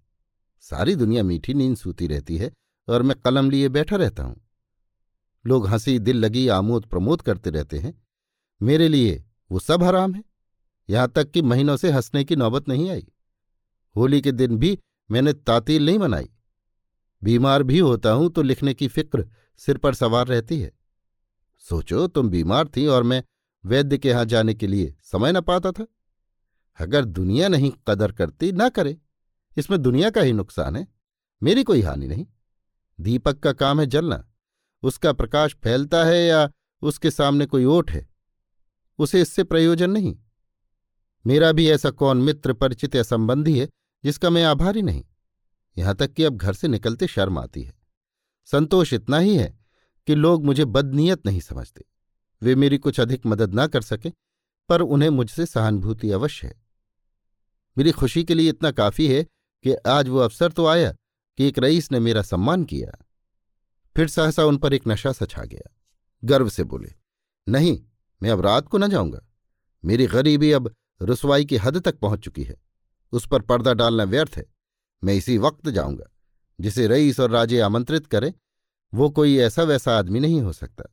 सारी 0.63 0.95
दुनिया 0.95 1.23
मीठी 1.23 1.55
नींद 1.55 1.77
सूती 1.77 2.07
रहती 2.07 2.37
है 2.37 2.53
और 2.89 3.03
मैं 3.03 3.17
कलम 3.21 3.51
लिए 3.51 3.69
बैठा 3.69 3.97
रहता 3.97 4.23
हूँ। 4.23 4.41
लोग 5.47 5.67
हँसी 5.67 5.99
दिल 5.99 6.17
लगी 6.17 6.49
आमोद 6.49 6.87
प्रमोद 6.87 7.23
करते 7.23 7.51
रहते 7.51 7.79
हैं। 7.79 8.03
मेरे 8.63 8.89
लिए 8.89 9.25
वो 9.51 9.59
सब 9.59 9.83
हराम 9.83 10.15
है। 10.15 10.25
यहाँ 10.91 11.09
तक 11.09 11.31
कि 11.31 11.43
महीनों 11.43 11.77
से 11.77 11.91
हंसने 11.91 12.25
की 12.25 12.37
नौबत 12.37 12.69
नहीं 12.69 12.91
आई। 12.91 13.07
होली 13.97 14.21
के 14.21 14.33
दिन 14.33 14.57
भी 14.57 14.79
मैंने 15.11 15.33
तातील 15.33 15.87
नहीं 15.87 15.99
मनाई। 15.99 16.31
बीमार 17.23 17.63
भी 17.63 17.79
होता 17.79 18.11
हूँ 18.11 18.31
तो 18.31 18.43
लिखने 18.43 18.75
की 18.75 18.89
फ़िक्र 18.89 19.29
सिर 19.57 19.79
पर 19.79 19.95
सवार 19.95 20.27
रहती 20.27 20.61
है। 20.61 20.73
सोचो 21.59 22.07
तुम 22.07 22.31
बीमार 22.31 22.69
थी 22.69 22.87
और 22.87 23.03
मैं 23.03 23.23
वैद्य 23.65 23.99
के 23.99 24.09
यहाँ 24.09 24.25
जाने 24.25 24.55
के 24.55 24.67
लिए 24.67 24.95
समय 25.03 25.33
न 25.33 25.41
पाता 25.41 25.73
था। 25.73 25.87
अगर 26.79 27.05
दुनिया 27.05 27.49
नहीं 27.49 27.73
कदर 27.89 28.13
करती, 28.13 28.53
ना 28.53 28.69
करे। 28.69 28.99
इसमें 29.57 29.81
दुनिया 29.83 30.11
का 30.11 30.21
ही 30.21 30.33
नुकसान 30.33 30.77
है, 30.77 30.87
मेरी 31.43 31.65
कोई 31.65 31.83
हानि 31.83 32.09
नहीं। 32.09 32.27
दीपक 32.99 33.39
का 33.39 33.53
काम 33.53 33.81
है 33.81 33.87
जलना, 33.87 34.25
उसका 34.83 35.13
प्रकाश 35.13 35.55
फैलता 35.55 36.05
है 36.05 36.25
या 36.27 36.51
उसके 36.83 37.11
सामने 37.11 37.47
कोई 37.47 37.65
ओट 37.65 37.91
है, 37.91 38.07
उसे 38.99 39.21
इससे 39.23 39.45
प्रयोजन 39.45 39.91
नहीं। 39.91 40.17
मेरा 41.25 41.53
भी 41.53 41.69
ऐसा 41.71 41.91
कौन 41.91 42.19
मित्र, 42.19 42.53
परिचित 42.53 42.95
या 42.95 43.03
संबंधी 43.03 43.59
है, 43.59 43.69
जिसका 44.05 44.31
मैं 44.31 44.45
आभारी 44.45 44.83
नहीं। 44.83 45.05
यहाँ 45.77 45.95
तक 45.95 46.13
कि 46.13 46.25
अब 46.25 46.37
घर 46.37 46.53
से 46.53 46.69
निकलते 46.69 47.07
शर्म 47.07 47.39
आती 47.39 47.63
है। 47.63 47.73
संतोष 48.45 48.93
इतना 48.93 49.19
ही 49.19 49.37
है 49.37 49.59
कि 50.09 50.15
लोग 50.15 50.45
मुझे 50.45 50.65
बदनीयत 50.65 51.27
नहीं 51.27 51.41
समझते। 51.41 51.85
वे 52.43 52.55
मेरी 52.55 52.79
कुछ 52.79 53.01
अधिक 53.01 53.27
मदद 53.27 53.55
ना 53.55 53.67
कर 53.67 53.83
सके, 53.83 54.13
पर 54.69 54.81
उन्हें 54.81 55.11
मुझसे 55.11 55.47
सहानुभूति 55.47 56.11
अवश्य 56.11 56.47
है। 56.47 56.61
मेरी 57.79 57.91
खुशी 57.91 58.25
के 58.25 58.35
लिए 58.35 58.49
इतना 58.49 58.71
काफ़ी 58.71 59.07
है 59.09 59.27
कि 59.65 59.75
आज 59.75 60.09
वो 60.09 60.19
अवसर 60.19 60.53
तो 60.53 60.67
आया 60.67 60.93
कि 61.39 61.45
एक 61.45 61.59
रईस 61.59 61.93
ने 61.93 62.01
मेरा 62.01 62.23
सम्मान 62.23 62.65
किया। 62.65 63.05
फिर 63.97 64.09
सहसा 64.09 64.45
उन 64.45 64.57
पर 64.57 64.75
एक 64.75 64.83
नशा 64.89 65.13
सा 65.13 65.27
छा 65.27 65.45
गया। 65.45 65.77
गर्व 66.25 66.49
से 66.49 66.65
बोले, 66.65 66.93
नहीं, 67.49 67.83
मैं 68.23 68.31
अब 68.31 68.41
रात 68.41 68.69
को 68.69 68.79
न 68.79 68.89
जाऊँगा। 68.91 69.21
मेरी 69.85 70.07
गरीबी 70.07 70.53
अब 70.53 70.75
रसवाई 71.03 71.45
की 71.45 71.57
हद 71.57 71.79
तक 71.79 71.99
पहुँच 71.99 72.21
चुकी 72.21 72.43
है। 72.43 72.63
उस 73.13 73.27
पर 73.27 73.43
पर्दा 73.43 73.75
डालना 73.75 74.05
व्यर्थ 74.05 74.37
है। 74.37 74.45
मैं 75.05 75.15
इसी 75.15 75.39
वक्त 75.39 75.69
जाऊँगा, 75.69 76.05
जिसे 76.61 76.87
रईस 76.87 77.21
और 77.21 77.31
राजे 77.31 77.61
आमंत्रित 77.61 78.07
करें। 78.07 78.33
वो 78.95 79.11
कोई 79.11 79.39
ऐसा 79.39 79.63
वैसा 79.63 79.99
आदमी 79.99 80.21
नहीं 80.21 80.41
हो 80.41 80.53
सकता। 80.53 80.85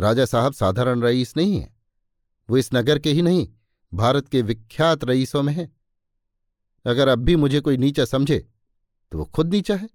राजा 0.00 0.24
साहब 0.24 0.52
साधारण 0.52 1.02
रईस 1.02 1.36
नहीं 1.36 1.60
है। 1.60 1.76
वो 2.50 2.56
इस 2.56 2.70
नगर 2.74 2.98
के 2.98 3.12
ही 3.12 3.22
नहीं, 3.22 3.48
भारत 3.94 4.28
के 4.28 4.42
विख्यात 4.42 5.04
रईसों 5.04 5.42
में 5.42 5.52
है। 5.52 5.79
अगर 6.84 7.08
अब 7.08 7.18
भी 7.18 7.36
मुझे 7.36 7.60
कोई 7.60 7.76
नीचा 7.76 8.04
समझे 8.06 8.38
तो 9.12 9.18
वो 9.18 9.24
खुद 9.26 9.52
नीचा 9.52 9.74
है। 9.76 9.88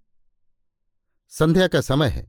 संध्या 1.32 1.68
का 1.68 1.82
समय 1.82 2.08
है। 2.08 2.26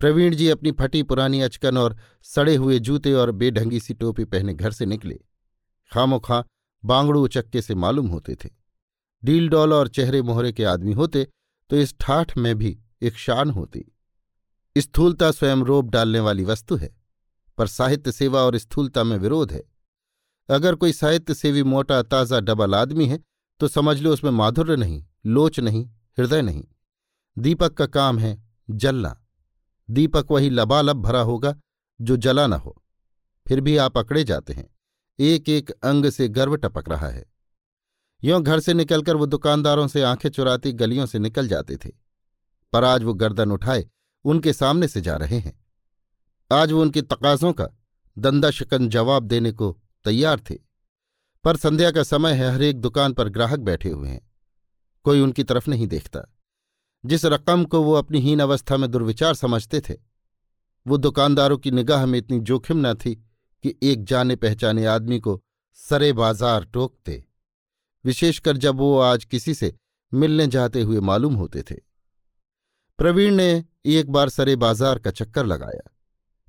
प्रवीण 0.00 0.34
जी 0.34 0.48
अपनी 0.48 0.72
फटी 0.72 1.02
पुरानी 1.02 1.40
अचकन 1.40 1.78
और 1.78 1.96
सड़े 2.24 2.54
हुए 2.56 2.78
जूते 2.78 3.12
और 3.12 3.30
बेढंगी 3.32 3.80
सी 3.80 3.94
टोपी 3.94 4.24
पहने 4.26 4.54
घर 4.54 4.72
से 4.72 4.86
निकले। 4.86 5.18
खामो 5.92 6.18
खां 6.18 6.42
बांगड़ू 6.82 7.26
चक्के 7.28 7.62
से 7.62 7.74
मालूम 7.76 8.06
होते 8.06 8.34
थे। 8.34 8.48
डील 9.22 9.48
डॉल 9.48 9.72
और 9.72 9.88
चेहरे 9.88 10.22
मोहरे 10.22 10.52
के 10.52 10.64
आदमी 10.66 10.92
होते 10.92 11.26
तो 11.70 11.76
इस 11.76 11.94
ठाठ 12.00 12.36
में 12.36 12.54
भी 12.56 12.78
एक 13.02 13.16
शान 13.18 13.50
होती। 13.50 13.84
स्थूलता 14.76 15.30
स्वयं 15.30 15.64
रोप 15.64 15.86
डालने 15.86 16.20
वाली 16.20 16.44
वस्तु 16.44 16.76
है, 16.76 16.90
पर 17.58 17.66
साहित्य 17.66 18.12
सेवा 18.12 18.40
और 18.40 18.56
स्थूलता 18.58 19.04
में 19.04 19.16
विरोध 19.18 19.52
है। 19.52 19.62
अगर 20.48 20.74
कोई 20.74 20.92
साहित्य 20.92 21.34
सेवी 21.34 21.62
मोटा, 21.62 22.02
ताज़ा, 22.02 22.40
डबल 22.40 22.74
आदमी 22.74 23.06
है 23.06 23.18
तो 23.60 23.68
समझ 23.68 24.00
लो 24.00 24.12
उसमें 24.12 24.30
माधुर्य 24.30 24.76
नहीं, 24.76 25.04
लोच 25.26 25.60
नहीं, 25.60 25.86
हृदय 25.86 26.42
नहीं। 26.42 26.64
दीपक 27.38 27.72
का 27.72 27.86
काम 27.86 28.18
है 28.18 28.44
जलना। 28.70 29.24
दीपक 29.90 30.26
वही 30.30 30.50
लबालब 30.50 30.96
भरा 30.96 31.20
होगा 31.20 31.56
जो 32.00 32.16
जला 32.16 32.46
न 32.46 32.52
हो। 32.52 32.82
फिर 33.48 33.60
भी 33.60 33.76
आप 33.76 33.98
अकड़े 33.98 34.24
जाते 34.24 34.52
हैं। 34.52 34.74
एक 35.18 35.48
एक 35.48 35.70
अंग 35.70 36.10
से 36.10 36.28
गर्व 36.28 36.56
टपक 36.56 36.88
रहा 36.88 37.08
है। 37.08 37.26
यों 38.24 38.42
घर 38.42 38.60
से 38.60 38.74
निकलकर 38.74 39.16
वो 39.16 39.26
दुकानदारों 39.26 39.88
से 39.88 40.02
आँखें 40.02 40.28
चुराती 40.28 40.72
गलियों 40.72 41.06
से 41.06 41.18
निकल 41.18 41.48
जाते 41.48 41.76
थे। 41.76 41.90
पर 42.72 42.84
आज 42.84 43.02
वो 43.02 43.14
गर्दन 43.14 43.50
उठाए, 43.50 43.86
उनके 44.24 44.52
सामने 44.52 44.88
से 44.88 45.00
जा 45.00 45.16
रहे 45.16 45.38
हैं। 45.38 45.66
आज 46.52 46.72
वो 46.72 46.82
उनके 46.82 47.02
तकाजों 47.02 47.52
का 47.52 47.68
दंदा 48.18 48.50
शिकन 48.50 48.88
जवाब 48.88 49.22
देने 49.22 49.52
को 49.52 49.78
तैयार 50.04 50.40
थे। 50.40 50.67
पर 51.44 51.56
संध्या 51.56 51.90
का 51.90 52.02
समय 52.02 52.32
है, 52.32 52.50
हर 52.50 52.62
एक 52.62 52.80
दुकान 52.80 53.12
पर 53.12 53.28
ग्राहक 53.28 53.58
बैठे 53.60 53.90
हुए 53.90 54.08
हैं। 54.08 54.20
कोई 55.04 55.20
उनकी 55.20 55.44
तरफ़ 55.44 55.70
नहीं 55.70 55.86
देखता। 55.86 56.20
जिस 57.04 57.24
रकम 57.24 57.64
को 57.64 57.82
वो 57.82 57.92
अपनी 57.92 58.20
हीन 58.20 58.40
अवस्था 58.40 58.76
में 58.76 58.90
दुर्विचार 58.90 59.34
समझते 59.34 59.80
थे, 59.80 59.94
वो 60.86 60.96
दुकानदारों 60.96 61.58
की 61.58 61.70
निगाह 61.70 62.06
में 62.06 62.18
इतनी 62.18 62.38
जोखिम 62.40 62.86
न 62.86 62.94
थी 62.94 63.14
कि 63.64 63.74
एक 63.82 64.04
जाने 64.04 64.36
पहचाने 64.36 64.84
आदमी 64.86 65.18
को 65.20 65.40
सरे 65.78 66.12
बाज़ार 66.12 66.64
टोकते। 66.64 67.22
विशेषकर 68.04 68.56
जब 68.56 68.76
वो 68.76 68.98
आज 68.98 69.24
किसी 69.24 69.54
से 69.54 69.72
मिलने 70.12 70.46
जाते 70.46 70.82
हुए 70.82 71.00
मालूम 71.00 71.34
होते 71.34 71.62
थे। 71.62 71.74
प्रवीण 72.98 73.34
ने 73.34 73.64
एक 73.86 74.10
बार 74.10 74.28
सरे 74.28 74.54
बाज़ार 74.56 74.98
का 74.98 75.10
चक्कर 75.10 75.46
लगाया, 75.46 75.90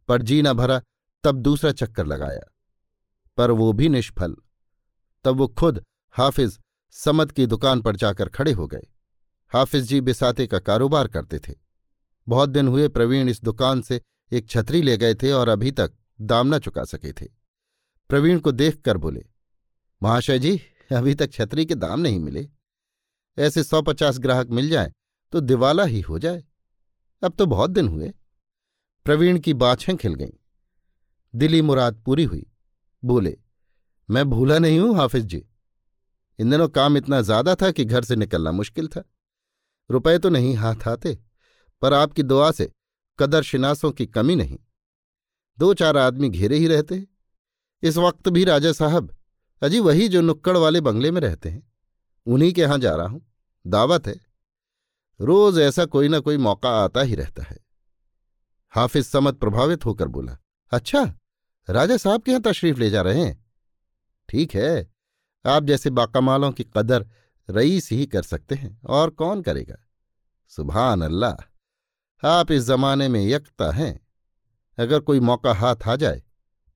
पर 0.09 0.21
जीना 0.21 0.53
भरा 0.53 0.81
तब 1.23 1.35
दूसरा 1.37 1.71
चक्कर 1.71 2.05
लगाया, 2.05 2.43
पर 3.37 3.51
वो 3.51 3.71
भी 3.73 3.89
निष्फल। 3.89 4.35
तब 5.25 5.37
वो 5.37 5.47
खुद 5.49 5.83
हाफिज 6.15 6.59
समद 6.95 7.31
की 7.31 7.45
दुकान 7.45 7.81
पर 7.81 7.95
जाकर 7.95 8.29
खड़े 8.29 8.51
हो 8.51 8.67
गए। 8.67 8.87
हाफिज 9.51 9.83
जी 9.83 10.01
बिसाते 10.01 10.47
का 10.47 10.59
कारोबार 10.59 11.07
करते 11.07 11.39
थे। 11.39 11.53
बहुत 12.27 12.49
दिन 12.49 12.67
हुए 12.67 12.87
प्रवीण 12.87 13.29
इस 13.29 13.41
दुकान 13.43 13.81
से 13.81 14.01
एक 14.31 14.49
छतरी 14.49 14.81
ले 14.81 14.97
गए 14.97 15.15
थे 15.15 15.31
और 15.31 15.49
अभी 15.49 15.71
तक 15.71 15.93
दाम 16.21 16.53
न 16.55 16.59
चुका 16.59 16.83
सके 16.83 17.11
थे। 17.11 17.25
प्रवीण 18.09 18.39
को 18.39 18.51
देख 18.51 18.81
कर 18.81 18.97
बोले, 18.97 19.25
महाशय 20.01 20.39
जी, 20.39 20.55
अभी 20.91 21.15
तक 21.15 21.31
छतरी 21.31 21.65
के 21.65 21.75
दाम 21.75 21.99
नहीं 21.99 22.19
मिले। 22.19 22.47
ऐसे 23.37 23.63
सौ 23.63 23.81
पचास 23.81 24.19
ग्राहक 24.19 24.47
मिल 24.49 24.69
जाए 24.69 24.91
तो 25.33 25.39
दिवाला 25.39 25.83
ही 25.83 26.01
हो 26.01 26.19
जाए। 26.19 26.43
अब 27.21 27.33
तो 27.33 27.45
बहुत 27.45 27.69
दिन 27.69 27.87
हुए। 27.87 28.13
प्रवीण 29.05 29.39
की 29.39 29.53
बाछें 29.55 29.95
खिल 29.97 30.13
गईं। 30.13 30.31
दिली 31.33 31.61
मुराद 31.61 32.01
पूरी 32.05 32.23
हुई। 32.23 32.45
बोले 33.03 33.37
मैं 34.09 34.29
भूला 34.29 34.57
नहीं 34.59 34.79
हूँ, 34.79 34.95
हाफिज 34.95 35.25
जी। 35.25 35.43
इन 36.39 36.49
दिनों 36.49 36.67
काम 36.69 36.97
इतना 36.97 37.21
ज़्यादा 37.21 37.55
था 37.55 37.71
कि 37.71 37.85
घर 37.85 38.03
से 38.03 38.15
निकलना 38.15 38.51
मुश्किल 38.51 38.87
था। 38.87 39.03
रुपए 39.89 40.17
तो 40.17 40.29
नहीं 40.29 40.55
हाथ 40.55 40.87
आते, 40.87 41.17
पर 41.81 41.93
आपकी 41.93 42.23
दुआ 42.23 42.51
से 42.51 42.71
कदर 43.19 43.43
शिनासों 43.43 43.91
की 43.91 44.05
कमी 44.07 44.35
नहीं। 44.35 44.57
दो 45.57 45.73
चार 45.73 45.97
आदमी 45.97 46.29
घेरे 46.29 46.57
ही 46.57 46.67
रहते 46.67 47.03
इस 47.83 47.97
वक्त 47.97 48.29
भी 48.29 48.43
राजा 48.43 48.71
साहब, 48.71 49.15
अजी 49.61 49.79
वही 49.79 50.07
जो 50.07 50.21
नुक्कड़ 50.21 50.57
वाले 50.57 50.81
बंगले 50.81 51.11
में 51.11 51.19
रहते 51.21 51.49
हैं। 51.49 51.67
उन्हीं 52.27 52.51
के 52.53 52.61
यहाँ 52.61 52.77
जा 52.77 52.95
रहा 52.95 53.07
हूँ। 53.07 53.21
दावत 53.65 54.07
है। 54.07 54.15
रोज 55.19 55.59
ऐसा 55.59 55.85
कोई 55.85 56.07
ना 56.07 56.19
कोई 56.19 56.37
मौका 56.37 56.69
आता 56.75 57.01
ही 57.01 57.15
रहता 57.15 57.43
है। 57.43 57.57
हाफिज 58.73 59.05
समद 59.05 59.35
प्रभावित 59.35 59.85
होकर 59.85 60.07
बोला 60.07 60.37
अच्छा 60.71 61.03
राजा 61.67 61.97
साहब 61.97 62.21
के 62.21 62.31
यहाँ 62.31 62.41
तशरीफ़ 62.41 62.79
ले 62.79 62.89
जा 62.89 63.01
रहे 63.01 63.21
हैं। 63.21 63.37
ठीक 64.29 64.53
है, 64.55 64.91
आप 65.45 65.63
जैसे 65.63 65.89
बाकमालों 65.89 66.51
की 66.51 66.63
कदर 66.77 67.05
रईस 67.49 67.89
ही 67.91 68.05
कर 68.05 68.23
सकते 68.23 68.55
हैं, 68.55 68.79
और 68.81 69.09
कौन 69.09 69.41
करेगा? 69.41 69.77
सुबहान 70.51 71.01
अल्लाह, 71.01 71.35
आप 72.23 72.51
इस 72.51 72.63
जमाने 72.63 73.07
में 73.07 73.25
यकता 73.25 73.71
हैं। 73.71 73.99
अगर 74.77 74.99
कोई 74.99 75.19
मौका 75.19 75.53
हाथ 75.53 75.87
आ 75.87 75.95
जाए 75.95 76.21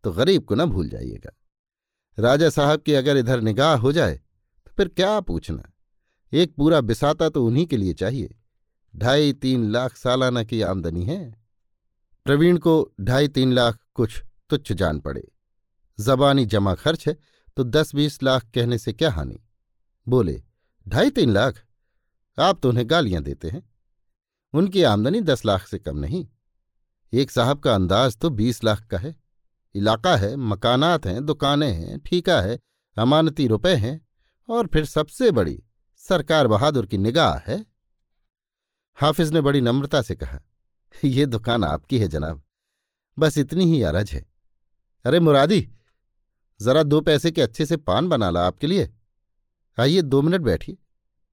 तो 0.04 0.12
गरीब 0.12 0.44
को 0.44 0.56
न 0.56 0.66
भूल 0.66 0.90
जाइएगा। 0.90 1.32
राजा 2.18 2.50
साहब 2.50 2.82
की 2.82 2.94
अगर 2.94 3.18
इधर 3.18 3.42
निगाह 3.42 3.76
हो 3.76 3.92
जाए 3.92 4.16
तो 4.16 4.72
फिर 4.78 4.88
क्या 4.88 5.20
पूछना? 5.20 5.64
एक 6.32 6.56
पूरा 6.56 6.82
बिसाता 6.82 7.30
तो 7.30 7.46
उन्हीं 7.46 7.66
के 7.66 7.78
लिए 7.78 7.94
चाहिए। 7.94 8.36
ढाई 8.94 9.34
तीन 9.34 9.70
लाख 9.72 9.96
सालाना 9.96 10.44
की 10.44 10.62
आमदनी 10.62 11.04
है। 11.06 11.20
प्रवीण 12.26 12.58
को 12.58 12.74
ढाई 13.02 13.28
तीन 13.28 13.54
लाख 13.54 13.80
कुछ 13.94 14.22
तुच्छ 14.50 14.72
जान 14.72 15.00
पड़े। 15.00 15.28
जबानी 16.00 16.46
जमा 16.46 16.74
खर्च 16.76 17.08
है 17.08 17.18
तो 17.58 17.64
दस 17.64 17.96
बीस 17.96 18.24
लाख 18.24 18.46
कहने 18.54 18.78
से 18.78 18.94
क्या 18.94 19.12
हानि? 19.12 19.40
बोले, 20.08 20.44
ढाई 20.88 21.10
तीन 21.10 21.30
लाख? 21.30 21.64
आप 22.40 22.60
तो 22.64 22.70
उन्हें 22.70 22.90
गालियाँ 22.90 23.24
देते 23.24 23.50
हैं। 23.50 23.70
उनकी 24.54 24.84
आमदनी 24.84 25.22
दस 25.22 25.46
लाख 25.46 25.68
से 25.68 25.80
कम 25.80 25.98
नहीं। 25.98 26.28
एक 27.14 27.32
साहब 27.32 27.60
का 27.60 27.76
अंदाज 27.76 28.18
तो 28.18 28.30
बीस 28.30 28.64
लाख 28.64 28.86
का 28.86 28.98
है। 28.98 29.16
इलाका 29.76 30.16
है, 30.16 30.36
मकानात 30.36 31.06
हैं, 31.06 31.26
दुकानें 31.26 31.72
हैं, 31.72 32.00
ठीका 32.00 32.42
है, 32.42 32.60
अमानती 32.98 33.48
रुपए 33.48 33.76
हैं, 33.76 34.08
और 34.50 34.68
फिर 34.68 34.86
सबसे 34.86 35.32
बड़ी 35.32 35.64
सरकार 35.98 36.48
बहादुर 36.48 36.86
की 36.86 36.98
निगाह 36.98 37.38
है। 37.38 37.66
हाफिज 38.98 39.32
ने 39.34 39.42
बड़ी 39.42 39.62
नम्रता 39.62 40.02
से 40.02 40.16
कहा, 40.16 40.40
ये 41.06 41.26
दुकान 41.26 41.64
आपकी 41.64 42.00
है 42.00 42.08
जनाब। 42.08 42.44
बस 43.20 43.38
इतनी 43.38 43.66
ही 43.66 43.82
अरज 43.82 44.12
है। 44.12 44.26
अरे 45.06 45.20
मुरादी 45.20 45.70
जरा 46.64 46.84
दो 46.84 47.02
पैसे 47.02 47.32
के 47.32 47.42
अच्छे 47.42 47.66
से 47.66 47.78
पान 47.78 48.08
बना 48.10 48.30
ला 48.30 48.48
आपके 48.48 48.68
लिए। 48.68 48.94
आइए 49.80 50.02
दो 50.02 50.22
मिनट 50.22 50.42
बैठिए। 50.42 50.78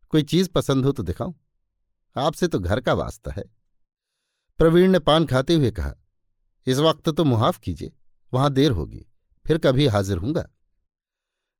कोई 0.08 0.22
चीज़ 0.22 0.49
पसंद 0.49 0.84
हो 0.84 0.92
तो 0.92 1.02
दिखाऊँ। 1.02 1.34
आपसे 2.16 2.49
तो 2.49 2.58
घर 2.58 2.80
का 2.80 2.94
वास्ता 2.94 3.30
है। 3.30 3.44
प्रवीण 4.58 4.90
ने 4.90 4.99
पान 4.99 5.26
खाते 5.26 5.54
हुए 5.54 5.70
कहा, 5.70 5.94
इस 6.66 6.78
वक्त 6.78 7.10
तो 7.10 7.25
मुहाफ 7.25 7.58
कीजिए, 7.58 7.92
वहाँ 8.34 8.52
देर 8.52 8.70
होगी, 8.70 9.06
फिर 9.46 9.58
कभी 9.58 9.87
हाजिर 9.87 10.16
हूँगा। 10.16 10.49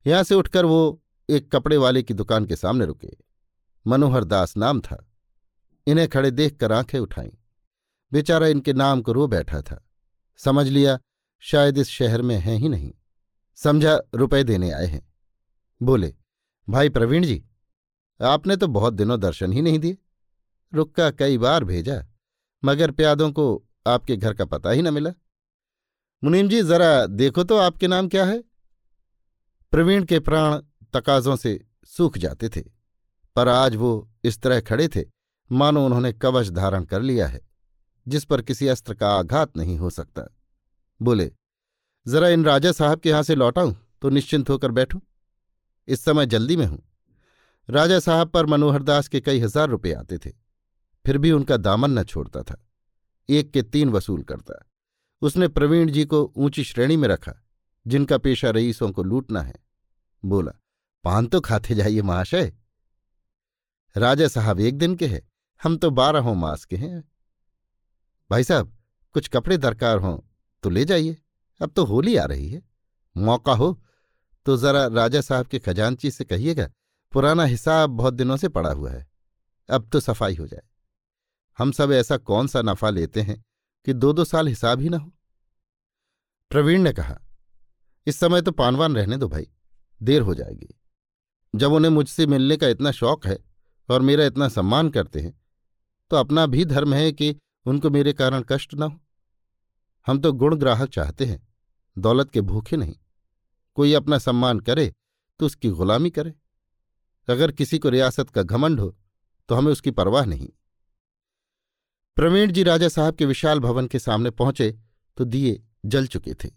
यहाँ 0.07 0.23
से 0.23 0.35
उठकर 0.35 0.65
वो 0.65 1.01
एक 1.29 1.51
कपड़े 1.51 1.77
वाले 1.77 2.03
की 2.03 2.13
दुकान 2.13 2.45
के 2.45 2.55
सामने 2.55 2.85
रुके। 2.85 3.17
मनोहर 3.87 4.23
दास 4.23 4.57
नाम 4.57 4.81
था। 4.81 5.07
इन्हें 5.87 6.07
खड़े 6.07 6.31
देखकर 6.31 6.71
आँखें 6.71 6.99
उठाईं। 6.99 7.31
बेचारा 8.13 8.47
इनके 8.47 8.73
नाम 8.73 9.01
को 9.01 9.11
रो 9.11 9.27
बैठा 9.27 9.61
था। 9.61 9.85
समझ 10.37 10.67
लिया, 10.67 10.99
शायद 11.39 11.77
इस 11.77 11.87
शहर 11.87 12.21
में 12.21 12.37
है 12.37 12.55
ही 12.55 12.69
नहीं। 12.69 12.93
समझा 13.57 13.97
रुपए 14.15 14.43
देने 14.43 14.71
आए 14.71 14.85
हैं। 14.85 15.01
बोले, 15.81 16.13
भाई 16.67 16.89
प्रवीण 16.89 17.25
जी, 17.25 17.43
आपने 18.19 18.55
तो 18.55 18.67
बहुत 18.67 18.93
दिनों 18.93 19.19
दर्शन 19.19 19.53
ही 19.53 19.61
नहीं 19.61 19.79
दिए। 19.79 19.97
रुक्का 20.73 21.09
कई 21.11 21.37
बार 21.37 21.63
भेजा, 21.63 22.03
मगर 22.63 22.91
प्यादों 22.91 23.31
को 23.31 23.63
आपके 23.87 24.17
घर 24.17 24.33
का 24.33 24.45
पता 24.45 24.69
ही 24.69 24.81
न 24.81 24.93
मिला। 24.93 25.11
मुनीम 26.23 26.49
जी, 26.49 26.61
जरा 26.63 27.05
देखो 27.05 27.43
तो 27.43 27.57
आपके 27.57 27.87
नाम 27.87 28.07
क्या 28.07 28.25
है? 28.25 28.43
प्रवीण 29.73 30.03
के 30.03 30.19
प्राण 30.19 30.61
तकाजों 30.93 31.35
से 31.35 31.59
सूख 31.85 32.17
जाते 32.17 32.49
थे, 32.49 32.61
पर 33.35 33.47
आज 33.47 33.75
वो 33.75 34.09
इस 34.23 34.41
तरह 34.41 34.59
खड़े 34.61 34.87
थे, 34.87 35.05
मानो 35.49 35.85
उन्होंने 35.85 36.11
कवच 36.13 36.49
धारण 36.49 36.83
कर 36.83 37.01
लिया 37.01 37.27
है, 37.27 37.41
जिस 38.07 38.25
पर 38.25 38.41
किसी 38.41 38.67
अस्त्र 38.67 38.93
का 38.93 39.09
आघात 39.09 39.57
नहीं 39.57 39.77
हो 39.77 39.89
सकता। 39.89 40.27
बोले 40.99 41.31
जरा 42.05 42.27
इन 42.29 42.45
राजा 42.45 42.71
साहब 42.71 42.99
के 42.99 43.09
यहाँ 43.09 43.23
से 43.23 43.35
लौटाऊं 43.35 43.73
तो 44.01 44.09
निश्चिंत 44.09 44.49
होकर 44.49 44.71
बैठूं। 44.71 44.99
इस 45.87 46.03
समय 46.03 46.25
जल्दी 46.25 46.55
में 46.57 46.65
हूँ। 46.65 46.81
राजा 47.69 47.99
साहब 47.99 48.29
पर 48.29 48.45
मनोहरदास 48.45 49.07
के 49.07 49.19
कई 49.21 49.39
हज़ार 49.39 49.69
रुपये 49.69 49.93
आते 49.93 50.17
थे। 50.17 50.29
फिर 51.05 51.17
भी 51.17 51.31
उनका 51.31 51.57
दामन 51.57 51.99
न 51.99 52.03
छोड़ता 52.03 52.43
था। 52.43 52.57
एक 53.29 53.51
के 53.51 53.61
तीन 53.61 53.89
वसूल 53.89 54.23
करता। 54.23 54.65
उसने 55.21 55.47
प्रवीण 55.47 55.91
जी 55.91 56.05
को 56.05 56.23
ऊँची 56.37 56.63
श्रेणी 56.63 56.97
में 56.97 57.07
रखा, 57.07 57.33
जिनका 57.85 58.17
पेशा 58.17 58.49
रईसों 58.49 58.91
को 58.91 59.03
लूटना 59.03 59.41
है। 59.41 59.55
बोला, 60.23 60.51
पान 61.05 61.27
तो 61.27 61.41
खाते 61.41 61.75
जाइए 61.75 62.01
महाशय। 62.01 62.51
राजा 63.95 64.27
साहब 64.27 64.59
एक 64.59 64.77
दिन 64.77 64.95
के 64.95 65.07
हैं 65.07 65.21
हम 65.61 65.77
तो 65.77 65.89
बारहों 65.91 66.35
मास 66.35 66.65
के 66.65 66.75
हैं। 66.75 67.03
भाई 68.29 68.43
साहब, 68.43 68.77
कुछ 69.15 69.27
कपड़े 69.27 69.57
दरकार 69.57 69.97
हों 69.97 70.17
तो 70.63 70.69
ले 70.69 70.85
जाइए। 70.85 71.17
अब 71.61 71.71
तो 71.71 71.85
होली 71.85 72.15
आ 72.15 72.25
रही 72.25 72.49
है। 72.49 72.61
मौका 73.15 73.53
हो 73.53 73.71
तो 74.45 74.55
जरा 74.57 74.85
राजा 74.87 75.21
साहब 75.21 75.47
के 75.47 75.59
खजानची 75.59 76.11
से 76.11 76.25
कहिएगा, 76.25 76.69
पुराना 77.13 77.43
हिसाब 77.45 77.89
बहुत 77.89 78.13
दिनों 78.13 78.37
से 78.37 78.49
पड़ा 78.49 78.71
हुआ 78.71 78.91
है, 78.91 79.07
अब 79.69 79.89
तो 79.89 79.99
सफ़ाई 79.99 80.35
हो 80.35 80.47
जाए। 80.47 80.61
हम 81.59 81.71
सब 81.71 81.91
ऐसा 81.91 82.17
कौन 82.19 82.47
सा 82.47 82.61
नफा 82.61 82.89
लेते 82.89 83.21
हैं 83.21 83.43
कि 83.87 83.93
दो 83.93 84.13
दो 84.13 84.23
साल 84.25 84.47
हिसाब 84.47 84.79
ही 84.79 84.89
ना 84.89 84.97
हो? 84.97 85.11
प्रवीण 86.51 86.81
ने 86.81 86.93
कहा, 86.93 87.19
इस 88.07 88.19
समय 88.19 88.41
तो 88.41 88.51
पानवान 88.53 88.95
रहने 88.95 89.17
दो 89.17 89.27
भाई, 89.27 89.47
देर 90.01 90.21
हो 90.21 90.33
जाएगी। 90.35 90.75
जब 91.53 91.73
उन्हें 91.73 91.91
मुझसे 91.91 92.25
मिलने 92.27 92.57
का 92.57 92.67
इतना 92.67 92.91
शौक 92.93 93.25
है 93.27 93.37
और 93.89 94.01
मेरा 94.01 94.25
इतना 94.25 94.47
सम्मान 94.49 94.89
करते 94.89 95.19
हैं 95.19 95.39
तो 96.11 96.17
अपना 96.17 96.45
भी 96.45 96.65
धर्म 96.65 96.93
है 96.93 97.11
कि 97.11 97.35
उनको 97.65 97.89
मेरे 97.89 98.13
कारण 98.13 98.43
कष्ट 98.49 98.73
ना 98.73 98.85
हो। 98.85 98.99
हम 100.07 100.19
तो 100.19 100.31
गुण 100.33 100.55
ग्राहक 100.55 100.89
चाहते 100.89 101.25
हैं 101.25 101.39
दौलत 101.97 102.31
के 102.31 102.41
भूखे 102.41 102.77
नहीं। 102.77 102.95
कोई 103.77 103.93
अपना 103.93 104.17
सम्मान 104.17 104.59
करे 104.59 104.93
तो 105.39 105.45
उसकी 105.45 105.69
गुलामी 105.69 106.09
करे। 106.09 106.33
अगर 107.27 107.51
किसी 107.51 107.79
को 107.79 107.89
रियासत 107.89 108.29
का 108.29 108.43
घमंड 108.43 108.79
हो 108.79 108.95
तो 109.49 109.55
हमें 109.55 109.71
उसकी 109.71 109.91
परवाह 109.91 110.25
नहीं। 110.25 110.49
प्रवीण 112.17 112.51
जी 112.51 112.63
राजा 112.63 112.87
साहब 112.89 113.15
के 113.15 113.25
विशाल 113.25 113.59
भवन 113.59 113.87
के 113.87 113.99
सामने 113.99 114.29
पहुँचे 114.31 114.71
तो 115.17 115.25
दिए 115.25 115.61
जल 115.85 116.07
चुके 116.07 116.33
थे। 116.33 116.49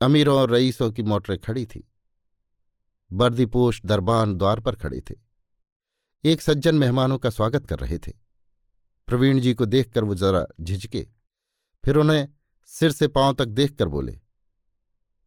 अमीरों 0.00 0.38
और 0.38 0.50
रईसों 0.50 0.90
की 0.92 1.02
मोटरें 1.02 1.38
खड़ी 1.38 1.64
थी। 1.66 1.88
बर्दीपोश 3.10 3.80
दरबान 3.84 4.34
द्वार 4.34 4.60
पर 4.60 4.74
खड़े 4.74 5.00
थे। 5.00 5.14
एक 6.24 6.42
सज्जन 6.42 6.74
मेहमानों 6.74 7.18
का 7.18 7.30
स्वागत 7.30 7.66
कर 7.66 7.78
रहे 7.78 7.98
थे। 7.98 8.12
प्रवीण 9.08 9.40
जी 9.40 9.54
को 9.54 9.66
देखकर 9.66 10.04
वो 10.04 10.14
जरा 10.14 10.44
झिझके। 10.60 11.06
फिर 11.84 11.96
उन्हें 11.96 12.28
सिर 12.68 12.92
से 12.92 13.08
पाँव 13.08 13.34
तक 13.34 13.46
देखकर 13.46 13.88
बोले 13.88 14.18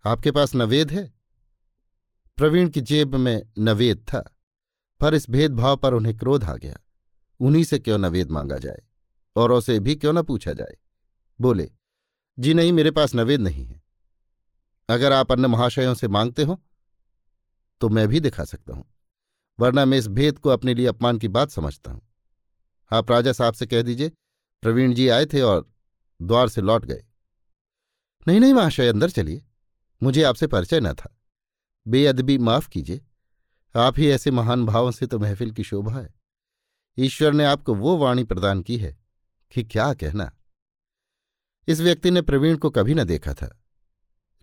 आपके 0.05 0.31
पास 0.31 0.55
नवेद 0.55 0.91
है? 0.91 1.03
प्रवीण 2.37 2.69
की 2.69 2.81
जेब 2.81 3.15
में 3.15 3.41
नवेद 3.59 4.05
था, 4.07 4.19
पर 5.01 5.13
इस 5.13 5.29
भेदभाव 5.29 5.77
पर 5.77 5.93
उन्हें 5.93 6.15
क्रोध 6.17 6.43
आ 6.43 6.55
गया। 6.55 6.77
उन्हीं 7.39 7.63
से 7.63 7.79
क्यों 7.79 7.97
नवेद 7.97 8.31
मांगा 8.31 8.57
जाए? 8.57 8.81
औरों 9.35 9.59
से 9.61 9.79
भी 9.79 9.95
क्यों 9.95 10.13
न 10.13 10.21
पूछा 10.23 10.53
जाए? 10.53 10.77
बोले, 11.39 11.69
जी 12.37 12.53
नहीं, 12.53 12.71
मेरे 12.73 12.91
पास 12.91 13.15
नवेद 13.15 13.41
नहीं 13.41 13.65
है। 13.65 13.81
अगर 14.89 15.13
आप 15.13 15.31
अन्य 15.31 15.47
महाशयों 15.47 15.93
से 15.93 16.07
मांगते 16.09 16.43
हो 16.43 16.59
तो 17.81 17.89
मैं 17.89 18.07
भी 18.07 18.19
दिखा 18.19 18.43
सकता 18.43 18.73
हूँ, 18.73 18.85
वरना 19.59 19.85
मैं 19.85 19.97
इस 19.97 20.07
भेद 20.09 20.39
को 20.39 20.49
अपने 20.49 20.73
लिए 20.73 20.85
अपमान 20.87 21.17
की 21.17 21.27
बात 21.29 21.49
समझता 21.49 21.91
हूँ। 21.91 22.01
आप 22.91 23.11
राजा 23.11 23.31
साहब 23.33 23.53
से 23.53 23.65
कह 23.67 23.81
दीजिए, 23.81 24.11
प्रवीण 24.63 24.93
जी 24.93 25.07
आए 25.09 25.25
थे 25.25 25.41
और 25.41 25.69
द्वार 26.19 26.49
से 26.49 26.61
लौट 26.61 26.85
गए। 26.85 27.03
नहीं 28.25 28.39
नहीं, 28.39 28.53
महाशय, 28.53 28.87
अंदर 28.87 29.09
चलिए। 29.09 29.43
मुझे 30.03 30.23
आपसे 30.23 30.47
परिचय 30.47 30.79
न 30.79 30.93
था। 30.93 31.17
बेअदबी 31.87 32.37
माफ़ 32.37 32.69
कीजिए। 32.69 33.01
आप 33.75 33.99
ही 33.99 34.09
ऐसे 34.09 34.31
महान 34.31 34.65
भावों 34.65 34.91
से 34.91 35.07
तो 35.07 35.19
महफिल 35.19 35.51
की 35.51 35.63
शोभा 35.63 35.93
है। 35.93 36.13
ईश्वर 36.99 37.33
ने 37.33 37.45
आपको 37.45 37.75
वो 37.75 37.97
वाणी 37.97 38.23
प्रदान 38.23 38.61
की 38.61 38.77
है 38.77 38.97
कि 39.51 39.63
क्या 39.63 39.93
कहना। 39.93 40.31
इस 41.67 41.79
व्यक्ति 41.79 42.11
ने 42.11 42.21
प्रवीण 42.21 42.57
को 42.57 42.69
कभी 42.69 42.93
न 42.93 43.03
देखा 43.03 43.33
था। 43.33 43.59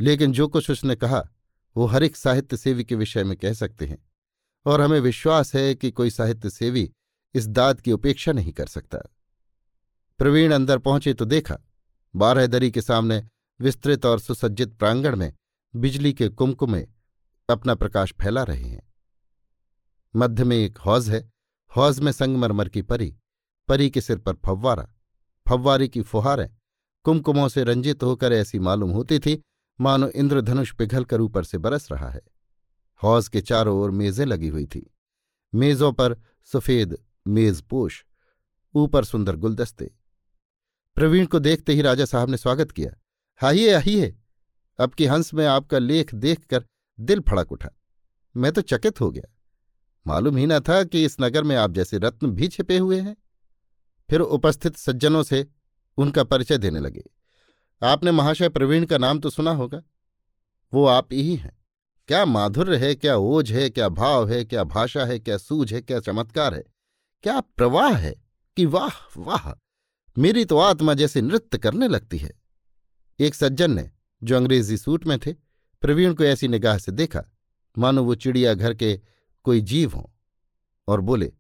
लेकिन 0.01 0.33
जो 0.33 0.49
कुछ 0.49 0.71
उसने 0.71 0.97
कहा, 0.97 1.29
वो 1.77 1.87
हर 1.87 2.03
एक 2.03 2.16
साहित्य 2.16 2.57
सेवी 2.57 2.85
के 2.85 2.95
विषय 2.95 3.25
में 3.25 3.37
कह 3.37 3.53
सकते 3.53 3.87
हैं। 3.87 4.11
और 4.66 4.81
हमें 4.81 5.01
विश्वास 5.01 5.55
है 5.55 5.75
कि 5.75 5.90
कोई 5.90 6.11
साहित्य 6.11 6.51
सेवी 6.51 6.92
इस 7.35 7.47
दाद 7.47 7.81
की 7.81 7.92
उपेक्षा 7.92 8.33
नहीं 8.33 8.53
कर 8.53 8.66
सकता। 8.66 8.99
प्रवीण 10.19 10.53
अंदर 10.53 10.79
पहुँचे 10.79 11.14
तो 11.14 11.25
देखा, 11.25 11.59
बारह 12.16 12.47
दरी 12.47 12.71
के 12.71 12.83
सामने 12.83 13.29
विस्तृत 13.61 14.07
और 14.07 14.21
सुसज्जित 14.21 14.75
प्रांगण 14.75 15.16
में 15.16 15.33
बिजली 15.76 16.12
के 16.12 16.28
कुमकुमे 16.28 16.88
अपना 17.50 17.74
प्रकाश 17.74 18.12
फैला 18.12 18.42
रहे 18.42 18.64
हैं। 18.64 18.92
मध्य 20.16 20.44
में 20.44 20.56
एक 20.56 20.78
हौज 20.78 21.10
है। 21.10 21.32
हौज 21.76 22.00
में 22.00 22.12
संगमरमर 22.12 22.68
की 22.68 22.82
परी 22.82 23.16
परी 23.68 23.90
के 23.90 24.00
सिर 24.00 24.18
पर 24.18 24.34
फव्वारा, 24.34 24.88
फव्वारे 25.48 25.88
की 25.88 26.02
फुहारें, 26.02 26.50
कुमकुमों 27.04 27.48
से 27.48 27.64
रंजित 27.64 28.02
होकर 28.02 28.32
ऐसी 28.32 28.58
मालूम 28.58 28.90
होती 28.90 29.18
थी, 29.18 29.42
मानो 29.80 30.08
इंद्रधनुष 30.08 30.74
पिघलकर 30.74 31.20
ऊपर 31.20 31.44
से 31.44 31.58
बरस 31.58 31.92
रहा 31.92 32.10
है। 32.10 32.22
हौज 33.02 33.28
के 33.28 33.40
चारों 33.40 33.78
ओर 33.78 33.90
मेजें 33.90 34.26
लगी 34.26 34.48
हुई 34.48 34.66
थी। 34.66 34.94
मेजों 35.54 35.92
पर 35.92 36.16
सफ़ेद 36.44 36.98
मेजपोश 37.26 38.04
ऊपर 38.74 39.04
सुंदर 39.04 39.36
गुलदस्ते। 39.36 39.94
प्रवीण 40.94 41.26
को 41.26 41.38
देखते 41.38 41.72
ही 41.72 41.82
राजा 41.82 42.04
साहब 42.04 42.28
ने 42.28 42.36
स्वागत 42.36 42.70
किया। 42.70 42.92
आइए 43.48 43.72
आइए। 43.72 44.18
अब 44.78 44.94
की 44.94 45.06
हंस 45.06 45.34
में 45.34 45.46
आपका 45.46 45.78
लेख 45.78 46.14
देखकर 46.14 46.64
दिल 47.00 47.20
फड़क 47.20 47.52
उठा। 47.52 47.68
मैं 48.36 48.52
तो 48.52 48.60
चकित 48.60 49.00
हो 49.00 49.10
गया। 49.10 49.32
मालूम 50.06 50.36
ही 50.36 50.46
न 50.46 50.60
था 50.60 50.84
कि 50.84 51.04
इस 51.04 51.16
नगर 51.20 51.42
में 51.42 51.56
आप 51.56 51.70
जैसे 51.70 51.98
रत्न 51.98 52.30
भी 52.30 52.48
छिपे 52.48 52.78
हुए 52.78 53.00
हैं। 53.00 53.16
फिर 54.10 54.20
उपस्थित 54.20 54.76
सज्जनों 54.76 55.22
से 55.22 55.46
उनका 55.98 56.24
परिचय 56.24 56.58
देने 56.58 56.80
लगे। 56.80 57.02
आपने 57.82 58.10
महाशय 58.10 58.48
प्रवीण 58.48 58.84
का 58.84 58.98
नाम 58.98 59.18
तो 59.18 59.30
सुना 59.30 59.50
होगा। 59.50 59.82
वो 60.72 60.86
आप 60.86 61.12
ही 61.12 61.34
हैं। 61.36 61.56
क्या 62.08 62.24
माधुर्य 62.24 62.76
है, 62.76 62.94
क्या 62.94 63.16
ओझ 63.16 63.52
है, 63.52 63.70
क्या 63.70 63.88
भाव 63.88 64.28
है, 64.28 64.44
क्या 64.44 64.64
भाषा 64.64 65.04
है, 65.04 65.18
क्या 65.18 65.36
सूझ 65.36 65.72
है, 65.74 65.80
क्या 65.80 66.00
चमत्कार 66.00 66.54
है? 66.54 66.64
क्या 67.22 67.40
प्रवाह 67.40 67.96
है 67.96 68.14
कि 68.56 68.66
वाह 68.66 69.20
वाह, 69.20 69.52
मेरी 70.18 70.44
तो 70.44 70.58
आत्मा 70.58 70.94
जैसे 70.94 71.20
नृत्य 71.20 71.58
करने 71.58 71.88
लगती 71.88 72.18
है। 72.18 72.30
एक 73.18 73.34
सज्जन 73.34 73.70
ने 73.70 73.90
जो 74.22 74.37
अंग्रेज़ी 74.37 74.76
सूट 74.76 75.07
में 75.07 75.18
थे, 75.18 75.33
प्रवीण 75.83 76.14
को 76.14 76.24
ऐसी 76.24 76.48
निगाह 76.48 76.79
से 76.79 76.92
देखा, 76.92 77.22
मानो 77.76 78.05
वो 78.05 78.14
चिड़िया 78.14 78.55
घर 78.55 78.74
के 78.74 79.00
कोई 79.44 79.61
जीव 79.62 79.94
हों, 79.94 80.05
और 80.88 81.00
बोले, 81.00 81.33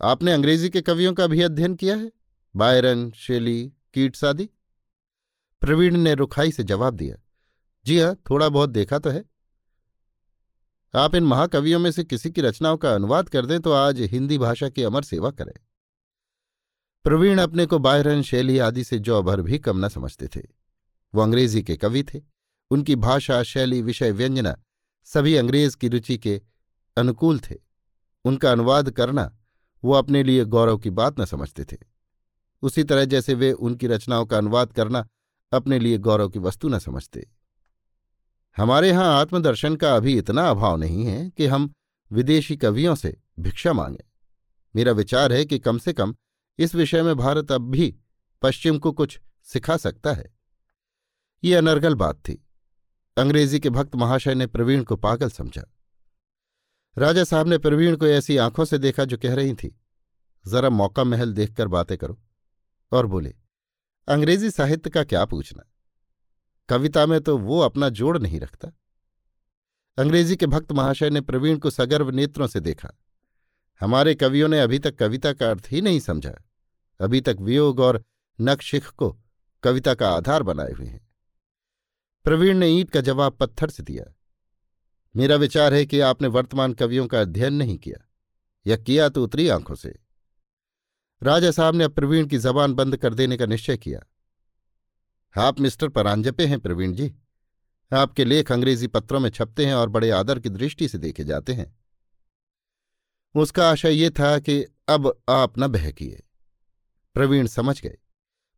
आपने 0.00 0.32
अंग्रेज़ी 0.32 0.70
के 0.70 0.80
कवियों 0.80 1.12
का 1.14 1.26
भी 1.26 1.42
अध्ययन 1.42 1.74
किया 1.74 1.96
है? 1.96 2.10
बायरन, 2.54 3.10
शेली, 3.10 3.72
कीट्स 3.94 4.24
आदि? 4.24 4.48
प्रवीण 5.62 5.96
ने 5.96 6.14
रुखाई 6.14 6.52
से 6.52 6.62
जवाब 6.64 6.94
दिया, 6.94 7.16
जी 7.86 7.98
हाँ 8.00 8.14
थोड़ा 8.30 8.48
बहुत 8.48 8.70
देखा 8.70 8.98
तो 8.98 9.10
है। 9.10 9.24
आप 10.94 11.14
इन 11.14 11.24
महाकवियों 11.24 11.78
में 11.78 11.90
से 11.90 12.04
किसी 12.04 12.30
की 12.30 12.40
रचनाओं 12.40 12.76
का 12.76 12.94
अनुवाद 12.94 13.28
कर 13.28 13.46
दें 13.46 13.60
तो 13.60 13.72
आज 13.72 14.00
हिंदी 14.02 14.38
भाषा 14.38 14.68
की 14.68 14.82
अमर 14.82 15.02
सेवा 15.02 15.30
करें। 15.30 15.52
प्रवीण 17.04 17.38
अपने 17.38 17.66
को 17.66 17.78
बायरन, 17.78 18.22
शैली 18.22 18.58
आदि 18.58 18.84
से 18.84 18.98
जौ 18.98 19.22
भर 19.22 19.40
भी 19.42 19.58
कम 19.58 19.84
न 19.84 19.88
समझते 19.88 20.28
थे। 20.28 20.42
वो 21.14 21.22
अंग्रेज़ी 21.22 21.62
के 21.62 21.76
कवि 21.76 22.02
थे। 22.04 22.20
उनकी 22.70 22.96
भाषा, 22.96 23.42
शैली, 23.42 23.82
विषय 23.82 24.10
व्यंजना 24.10 24.62
सभी 25.04 25.36
अंग्रेज़ 25.36 25.76
की 25.76 25.88
रुचि 25.88 26.18
के 26.18 26.42
अनुकूल 26.96 27.38
थे। 27.38 27.54
उनका 28.24 28.52
अनुवाद 28.52 28.90
करना 28.90 29.38
वो 29.84 29.92
अपने 29.92 30.22
लिए 30.22 30.44
गौरव 30.44 30.78
की 30.78 30.90
बात 30.90 31.20
न 31.20 31.24
समझते 31.24 31.64
थे। 31.64 31.76
उसी 32.62 32.84
तरह 32.84 33.04
जैसे 33.04 33.34
वे 33.34 33.52
उनकी 33.52 33.86
रचनाओं 33.86 34.26
का 34.26 34.38
अनुवाद 34.38 34.72
करना 34.72 35.08
अपने 35.52 35.78
लिए 35.78 35.98
गौरव 35.98 36.28
की 36.28 36.38
वस्तु 36.38 36.68
न 36.68 36.78
समझते। 36.78 37.30
हमारे 38.56 38.88
यहाँ 38.88 39.20
आत्मदर्शन 39.20 39.76
का 39.76 39.96
अभी 39.96 40.18
इतना 40.18 40.50
अभाव 40.50 40.76
नहीं 40.76 41.04
है 41.04 41.30
कि 41.30 41.46
हम 41.46 41.72
विदेशी 42.12 42.56
कवियों 42.56 42.94
से 42.94 43.20
भिक्षा 43.40 43.72
मांगें। 43.72 44.10
मेरा 44.76 44.92
विचार 44.92 45.32
है 45.32 45.44
कि 45.44 45.58
कम 45.58 45.78
से 45.78 45.92
कम 45.92 46.14
इस 46.58 46.74
विषय 46.74 47.02
में 47.02 47.16
भारत 47.16 47.52
अब 47.52 47.70
भी 47.70 47.96
पश्चिम 48.42 48.78
को 48.78 48.92
कुछ 48.92 49.20
सिखा 49.44 49.76
सकता 49.76 50.12
है। 50.12 50.35
ये 51.44 51.54
अनर्गल 51.54 51.94
बात 51.94 52.16
थी। 52.16 52.46
अंग्रेज़ी 53.16 53.60
के 53.60 53.70
भक्त 53.70 53.94
महाशय 53.94 54.34
ने 54.34 54.46
प्रवीण 54.46 54.82
को 54.82 54.96
पागल 54.96 55.30
समझा। 55.30 55.62
राजा 56.98 57.24
साहब 57.24 57.48
ने 57.48 57.58
प्रवीण 57.58 57.96
को 57.96 58.06
ऐसी 58.06 58.36
आँखों 58.36 58.64
से 58.64 58.78
देखा 58.78 59.04
जो 59.04 59.18
कह 59.18 59.34
रही 59.34 59.54
थी, 59.54 59.80
जरा 60.46 60.70
मौका 60.70 61.04
महल 61.04 61.32
देखकर 61.32 61.68
बातें 61.68 61.98
करो। 61.98 62.22
और 62.92 63.06
बोले, 63.06 63.34
अंग्रेज़ी 64.08 64.50
साहित्य 64.50 64.90
का 64.90 65.04
क्या 65.04 65.24
पूछना? 65.24 65.62
कविता 66.68 67.06
में 67.06 67.20
तो 67.20 67.38
वो 67.38 67.60
अपना 67.60 67.88
जोड़ 67.88 68.18
नहीं 68.18 68.40
रखता। 68.40 68.68
अंग्रेज़ी 69.98 70.36
के 70.36 70.46
भक्त 70.46 70.72
महाशय 70.72 71.10
ने 71.10 71.20
प्रवीण 71.20 71.58
को 71.58 71.70
सगर्व 71.70 72.10
नेत्रों 72.10 72.46
से 72.46 72.60
देखा। 72.60 72.98
हमारे 73.80 74.14
कवियों 74.14 74.48
ने 74.48 74.60
अभी 74.60 74.78
तक 74.78 74.98
कविता 74.98 75.32
का 75.32 75.50
अर्थ 75.50 75.68
ही 75.70 75.80
नहीं 75.80 76.00
समझा। 76.00 76.34
अभी 77.00 77.20
तक 77.20 77.36
वियोग 77.40 77.80
और 77.80 78.04
नक्शिख 78.40 78.88
को 78.88 79.18
कविता 79.62 79.94
का 79.94 80.10
आधार 80.10 80.42
बनाए 80.42 80.72
हुए 80.72 80.86
हैं। 80.86 81.05
प्रवीण 82.26 82.58
ने 82.58 82.68
ईंट 82.68 82.90
का 82.90 83.00
जवाब 83.00 83.32
पत्थर 83.32 83.70
से 83.70 83.82
दिया। 83.82 84.14
मेरा 85.16 85.36
विचार 85.36 85.74
है 85.74 85.86
कि 85.86 86.00
आपने 86.00 86.28
वर्तमान 86.28 86.72
कवियों 86.72 87.06
का 87.06 87.20
अध्ययन 87.20 87.54
नहीं 87.54 87.78
किया। 87.78 88.08
या 88.66 88.76
किया 88.76 89.08
तो 89.08 89.24
उतरी 89.24 89.48
आँखों 89.48 89.74
से। 89.74 89.98
राजा 91.22 91.50
साहब 91.50 91.74
ने 91.74 91.84
अब 91.84 91.92
प्रवीण 91.92 92.26
की 92.26 92.38
जबान 92.38 92.74
बंद 92.74 92.96
कर 92.96 93.14
देने 93.14 93.36
का 93.36 93.46
निश्चय 93.46 93.76
किया। 93.76 94.00
आप 95.42 95.60
मिस्टर 95.60 95.88
परांजपे 95.88 96.46
हैं, 96.46 96.60
प्रवीण 96.60 96.92
जी। 96.92 97.14
आपके 97.92 98.24
लेख 98.24 98.52
अंग्रेज़ी 98.52 98.86
पत्रों 98.86 99.20
में 99.20 99.30
छपते 99.30 99.66
हैं 99.66 99.74
और 99.74 99.88
बड़े 99.88 100.10
आदर 100.10 100.40
की 100.40 100.48
दृष्टि 100.48 100.88
से 100.88 100.98
देखे 100.98 101.24
जाते 101.24 101.52
हैं। 101.52 101.78
उसका 103.34 103.70
आशय 103.70 103.90
ये 103.90 104.10
था 104.10 104.38
कि 104.38 104.64
अब 104.88 105.22
आप 105.28 105.58
न 105.58 105.68
बहकिए। 105.68 106.22
प्रवीण 107.14 107.46
समझ 107.46 107.82
गए। 107.82 107.98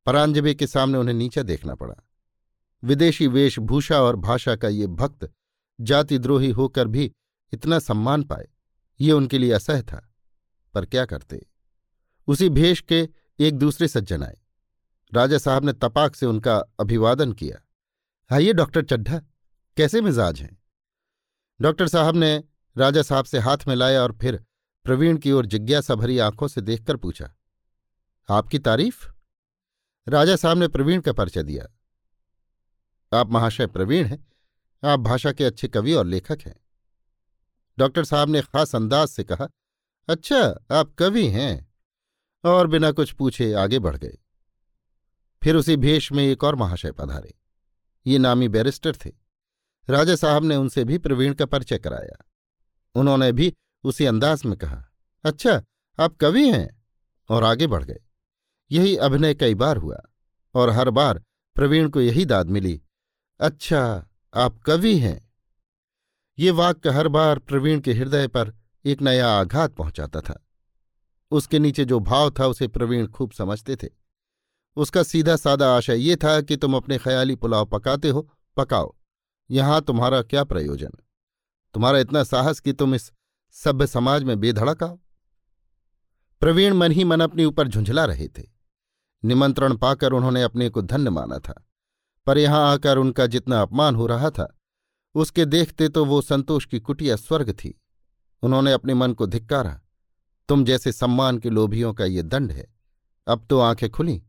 परांजबे 0.07 0.55
के 0.55 0.67
सामने 0.67 0.99
उन्हें 0.99 1.15
नीचा 1.15 1.43
देखना 1.43 1.75
पड़ा। 1.75 1.95
विदेशी 2.83 3.27
वेशभूषा 3.27 4.01
और 4.03 4.17
भाषा 4.17 4.57
का 4.57 4.69
ये 4.69 4.87
भक्त 4.87 5.31
जातिद्रोही 5.81 6.51
होकर 6.51 6.89
भी 6.89 7.13
इतना 7.53 7.79
सम्मान 7.79 8.23
पाए, 8.23 8.49
ये 9.01 9.13
उनके 9.13 9.39
लिए 9.39 9.53
असह 9.53 9.83
था। 9.83 10.15
पर 10.75 10.87
क्या 10.87 11.05
करते? 11.07 11.47
उसी 12.27 12.49
भेष 12.49 12.81
के 12.81 13.09
एक 13.39 13.55
दूसरे 13.55 13.89
सज्जन 13.89 14.23
आए। 14.23 14.37
राजा 15.13 15.39
साहब 15.39 15.65
ने 15.65 15.73
तपाक 15.73 16.17
से 16.17 16.27
उनका 16.27 16.57
अभिवादन 16.81 17.33
किया। 17.33 17.57
आइए 18.31 18.53
डॉक्टर 18.53 18.85
चड्ढा, 18.85 19.19
कैसे 19.77 20.01
मिजाज 20.01 20.41
हैं? 20.41 20.57
डॉक्टर 21.61 21.89
साहब 21.89 22.17
ने 22.17 22.45
राजा 22.77 23.03
साहब 23.03 23.25
से 23.25 23.39
हाथ 23.39 23.59
में 23.69 23.75
लाया 23.75 24.03
और 24.03 24.13
फिर 24.13 24.45
प्रवीण 24.85 25.17
की 25.17 25.33
ओर 25.33 25.47
जिज्ञासा 25.47 25.95
भरी 25.95 26.19
आँखों 26.19 26.49
से 26.49 26.61
देखकर 26.61 26.97
पूछा, 26.97 27.35
आपकी 28.29 28.59
तारीफ़? 28.59 29.09
राजा 30.09 30.37
साहब 30.37 30.59
ने 30.59 30.69
प्रवीण 30.69 31.01
का 31.01 31.13
परिचय 31.13 31.43
दिया। 31.43 31.67
आप 33.15 33.31
महाशय 33.31 33.67
प्रवीण 33.67 34.07
हैं। 34.07 34.33
आप 34.85 35.01
भाषा 35.01 35.33
के 35.33 35.45
अच्छे 35.45 35.69
कवि 35.69 35.93
और 35.93 36.07
लेखक 36.07 36.39
हैं। 36.47 36.61
डॉक्टर 37.79 38.05
साहब 38.05 38.29
ने 38.29 38.43
खास 38.43 38.75
अंदाज 38.75 39.09
से 39.09 39.25
कहा 39.25 39.49
अच्छा 40.09 40.65
आप 40.73 40.95
कवि 40.99 41.27
हैं। 41.29 41.75
और 42.45 42.67
बिना 42.67 42.93
कुछ 42.93 43.13
पूछे 43.13 43.53
आगे 43.53 43.79
बढ़ 43.79 43.97
गए। 43.97 44.19
फिर 45.45 45.57
उसी 45.57 45.77
भेष 45.77 46.13
में 46.13 46.25
एक 46.25 46.45
और 46.45 46.55
महाशय 46.55 46.93
पधारे। 46.93 47.35
ये 48.07 48.19
नामी 48.19 48.49
बैरिस्टर 48.49 48.97
थे। 48.97 49.11
राजा 49.91 50.17
साहब 50.17 50.45
ने 50.45 50.57
उनसे 50.57 50.85
भी 50.85 50.99
प्रवीण 50.99 51.35
का 51.35 51.47
परिचय 51.47 51.79
कराया। 51.79 52.25
उन्होंने 52.95 53.33
भी 53.33 53.55
उसी 53.85 54.05
अंदाज 54.05 54.45
में 54.45 54.59
कहा 54.59 54.85
अच्छा 55.25 55.63
आप 56.01 56.17
कवि 56.17 56.51
हैं। 56.51 56.79
और 57.29 57.45
आगे 57.45 57.67
बढ़ 57.67 57.85
गए। 57.85 58.01
यही 58.71 58.97
अभिनय 58.97 59.35
कई 59.35 59.55
बार 59.55 59.77
हुआ, 59.77 60.01
और 60.55 60.71
हर 60.71 60.91
बार 60.91 61.23
प्रवीण 61.55 61.89
को 61.89 62.01
यही 62.01 62.25
दाद 62.25 62.47
मिली 62.47 62.83
अच्छा 63.41 64.09
आप 64.35 64.59
कवि 64.59 64.99
हैं। 64.99 65.33
ये 66.39 66.51
वाक्य 66.51 66.91
हर 66.91 67.09
बार 67.09 67.39
प्रवीण 67.39 67.81
के 67.81 67.93
हृदय 67.93 68.29
पर 68.29 68.55
एक 68.85 69.03
नया 69.03 69.29
आघात 69.29 69.75
पहुंचाता 69.75 70.21
था। 70.21 70.47
उसके 71.31 71.59
नीचे 71.59 71.85
जो 71.85 72.01
भाव 72.01 72.31
था, 72.31 72.47
उसे 72.47 72.69
प्रवीण 72.69 73.07
खूब 73.07 73.31
समझते 73.33 73.77
थे। 73.77 73.89
उसका 74.77 75.03
सीधा 75.03 75.37
सादा 75.37 75.77
आशय 75.77 75.97
ये 75.97 76.17
था 76.17 76.41
कि 76.41 76.57
तुम 76.57 76.77
अपने 76.77 76.99
ख्याली 76.99 77.35
पुलाव 77.35 77.67
पकाते 77.67 78.09
हो, 78.09 78.31
पकाओ। 78.57 78.97
यहाँ 79.51 79.83
तुम्हारा 79.83 80.23
क्या 80.23 80.45
प्रयोजन? 80.45 80.91
तुम्हारा 81.75 81.99
इतना 81.99 82.25
साहस 82.25 82.61
कि 82.61 82.73
तुम 82.73 82.95
इस 82.95 83.13
सभ्य 83.51 83.87
समाज 83.87 84.25
में 84.25 84.41
बेधड़क 84.41 84.83
आओ। 84.83 84.99
प्रवीण 86.41 86.75
मन 86.75 86.93
ही 86.93 87.05
मन 87.05 87.21
अपने 87.21 87.45
ऊपर 87.45 87.69
झुंझला 87.69 88.05
रहे 88.05 88.29
थे। 88.29 88.43
निमंत्रण 89.25 89.77
पाकर 89.77 90.13
उन्होंने 90.13 90.43
अपने 90.43 90.69
को 90.69 90.83
धन्य 90.83 91.11
माना 91.11 91.39
था। 91.39 91.65
पर 92.29 92.39
यहाँ 92.39 92.73
आकर 92.73 92.99
उनका 92.99 93.27
जितना 93.27 93.63
अपमान 93.63 93.95
हो 93.95 94.07
रहा 94.07 94.31
था, 94.31 94.57
उसके 95.15 95.45
देखते 95.45 95.89
तो 95.89 96.05
वो 96.05 96.23
संतोष 96.23 96.67
की 96.67 96.81
कुटिया 96.81 97.17
स्वर्ग 97.17 97.53
थी। 97.53 97.83
उन्होंने 98.43 98.73
अपने 98.73 98.95
मन 98.95 99.13
को 99.13 99.27
धिक्कारा, 99.27 99.81
तुम 100.49 100.65
जैसे 100.65 100.93
सम्मान 100.93 101.39
के 101.39 101.51
लोभियों 101.51 101.95
का 101.95 102.05
ये 102.05 102.23
दंड 102.23 102.53
है। 102.53 102.75
अब 103.29 103.47
तो 103.51 103.61
आँखें 103.61 103.91
खुली, 103.91 104.23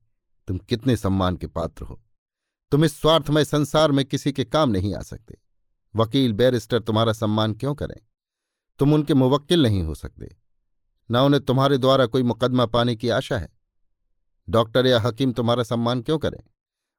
तुम 0.48 0.58
कितने 0.58 0.98
सम्मान 0.98 1.38
के 1.38 1.48
पात्र 1.48 1.86
हो। 1.86 2.02
तुम 2.72 2.86
इस 2.86 3.02
स्वार्थमय 3.02 3.46
संसार 3.46 3.92
में 3.92 4.06
किसी 4.06 4.32
के 4.32 4.44
काम 4.44 4.70
नहीं 4.70 4.96
आ 4.96 5.02
सकते। 5.02 5.38
वकील 5.96 6.34
बैरिस्टर 6.34 6.80
तुम्हारा 6.80 7.14
सम्मान 7.14 7.54
क्यों 7.54 7.76
करें? 7.76 7.98
तुम 8.80 8.94
उनके 8.94 9.14
मुवक्किल 9.14 9.64
नहीं 9.64 9.84
हो 9.84 9.96
सकते। 9.96 10.38
न 11.12 11.18
उन्हें 11.18 11.46
तुम्हारे 11.46 11.78
द्वारा 11.78 12.06
कोई 12.06 12.24
मुकदमा 12.24 12.66
पाने 12.66 12.96
की 12.96 13.10
आशा 13.10 13.38
है। 13.38 13.50
डॉक्टर 14.50 14.86
या 14.86 15.00
हकीम 15.00 15.34
तुम्हारा 15.34 15.64
सम्मान 15.64 16.02
क्यों 16.02 16.18
करें? 16.18 16.40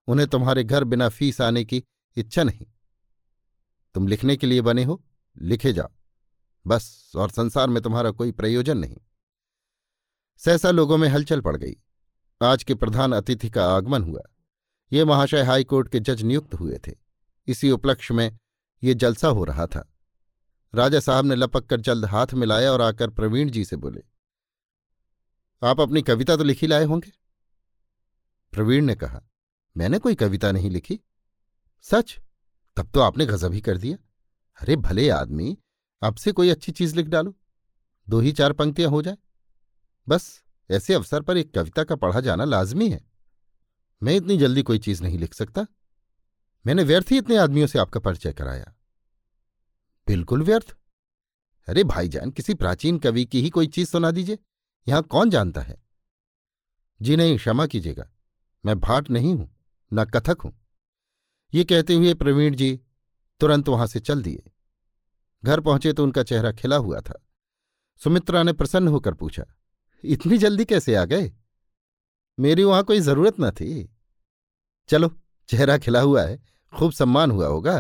उन्हें 0.07 0.29
तुम्हारे 0.29 0.65
घर 0.65 0.85
बिना 0.85 1.09
फ़ीस 1.09 1.41
आने 1.41 1.65
की 1.65 1.83
इच्छा 2.17 2.45
नहीं। 2.45 2.67
तुम 3.95 4.07
लिखने 4.09 4.37
के 4.37 4.47
लिए 4.47 4.61
बने 4.61 4.85
हो, 4.85 5.03
लिखे 5.37 5.73
जाओ। 5.73 5.89
बस, 6.67 7.13
और 7.17 7.31
संसार 7.31 7.69
में 7.69 7.83
तुम्हारा 7.83 8.11
कोई 8.11 8.33
प्रयोजन 8.33 8.79
नहीं। 8.79 8.97
सहसा 10.37 10.71
लोगों 10.71 10.97
में 10.97 11.09
हलचल 11.09 11.41
पड़ 11.41 11.57
गई। 11.57 11.77
आज 12.43 12.63
के 12.65 12.75
प्रधान 12.75 13.13
अतिथि 13.13 13.51
का 13.51 13.67
आगमन 13.77 14.03
हुआ। 14.03 14.23
ये 14.93 15.05
महाशय 15.05 15.43
हाईकोर्ट 15.43 15.89
के 15.89 16.01
जज 16.01 16.23
नियुक्त 16.23 16.55
हुए 16.55 16.79
थे। 16.89 16.93
इसी 17.47 17.71
उपलक्ष्य 17.71 18.15
में 18.15 18.39
ये 18.83 18.95
जलसा 18.95 19.29
हो 19.29 19.45
रहा 19.45 19.67
था। 19.67 19.87
राजा 20.75 21.01
साहब 21.01 21.25
ने 21.25 21.35
लपक 21.35 21.67
कर 21.67 21.81
जल्द 21.81 22.05
हाथ 22.05 22.27
मिलाया 22.35 22.73
और 22.73 22.81
आकर 22.81 23.11
प्रवीण 23.11 23.51
जी 23.51 23.65
से 23.65 23.77
बोले, 23.77 24.03
आप 25.63 25.81
अपनी 25.81 26.03
कविता 26.03 26.37
तो 26.37 26.45
लिखी 26.45 26.67
लाए 26.67 26.85
होंगे? 26.85 27.13
प्रवीण 28.53 28.85
ने 28.85 28.95
कहा 28.95 29.23
मैंने 29.77 29.99
कोई 29.99 30.15
कविता 30.15 30.53
नहीं 30.53 30.71
लिखी। 30.71 31.01
सच? 31.83 32.19
तब 32.77 32.91
तो 32.95 33.01
आपने 33.01 33.27
गजब 33.27 33.53
ही 33.53 33.61
कर 33.61 33.79
दिया। 33.79 33.97
अरे 34.63 34.77
भले 34.77 35.11
आदमी, 35.11 35.59
अब 36.03 36.15
से 36.15 36.33
कोई 36.33 36.51
अच्छी 36.51 36.73
चीज़ 36.73 36.97
लिख 36.97 37.07
डालो। 37.07 37.37
दो 38.09 38.21
ही 38.21 38.33
चार 38.33 38.53
पंक्तियाँ 38.53 38.91
हो 38.91 39.03
जाए। 39.03 39.17
बस, 40.09 40.43
ऐसे 40.71 40.95
अवसर 40.95 41.23
पर 41.23 41.37
एक 41.37 41.55
कविता 41.55 41.85
का 41.85 41.97
पढ़ा 41.97 42.21
जाना 42.21 42.45
लाजमी 42.45 42.91
है। 42.91 43.11
मैं 44.03 44.17
इतनी 44.17 44.39
जल्दी 44.39 44.63
कोई 44.63 44.79
चीज़ 44.79 45.03
नहीं 45.03 45.19
लिख 45.19 45.35
सकता। 45.35 45.67
मैंने 46.67 46.83
व्यर्थ 46.83 47.07
ही 47.11 47.19
इतने 47.19 47.37
आदमियों 47.37 47.67
से 47.67 47.79
आपका 47.79 48.01
परिचय 48.01 48.33
कराया। 48.33 48.75
बिल्कुल 50.07 50.43
व्यर्थ। 50.43 50.77
अरे 51.69 51.85
भाईजान, 51.85 52.31
किसी 52.31 52.55
प्राचीन 52.55 52.99
कवि 52.99 53.25
की 53.25 53.43
ही 53.43 53.51
कोई 53.51 53.67
चीज़ 53.67 53.89
सुना 53.89 54.11
दीजिए। 54.11 54.39
यहाँ 54.89 55.03
कौन 55.03 55.31
जानता 55.31 55.61
है? 55.61 55.83
जी 57.03 57.17
नहीं, 57.17 57.37
क्षमा 57.37 57.67
कीजिएगा। 57.67 58.11
मैं 58.67 58.81
भाट 58.81 59.11
नहीं 59.11 59.35
हूँ। 59.35 59.60
न 59.93 60.05
कथक 60.05 60.41
हूँ। 60.45 60.53
ये 61.53 61.65
कहते 61.65 61.95
हुए 61.95 62.15
प्रवीण 62.15 62.55
जी 62.55 62.79
तुरंत 63.41 63.69
वहाँ 63.69 63.87
से 63.87 64.01
चल 64.01 64.23
दिए। 64.23 64.43
घर 65.45 65.61
पहुँचे 65.61 65.93
तो 65.93 66.05
उनका 66.05 66.23
चेहरा 66.23 66.53
खिला 66.53 66.77
हुआ 66.77 67.01
था। 67.01 67.23
सुमित्रा 68.01 68.43
ने 68.43 68.53
प्रसन्न 68.53 68.89
होकर 68.89 69.15
पूछा, 69.15 69.45
इतनी 70.05 70.39
जल्दी 70.39 70.65
कैसे 70.65 70.95
आ 70.95 71.05
गए? 71.05 71.33
मेरी 72.39 72.65
वहाँ 72.65 72.83
कोई 72.85 73.01
ज़रूरत 73.01 73.41
न 73.41 73.51
थी। 73.51 73.89
चलो, 74.89 75.11
चेहरा 75.49 75.79
खिला 75.79 76.01
हुआ 76.01 76.23
है, 76.23 76.39
खूब 76.73 76.93
सम्मान 76.93 77.31
हुआ 77.31 77.47
होगा। 77.47 77.79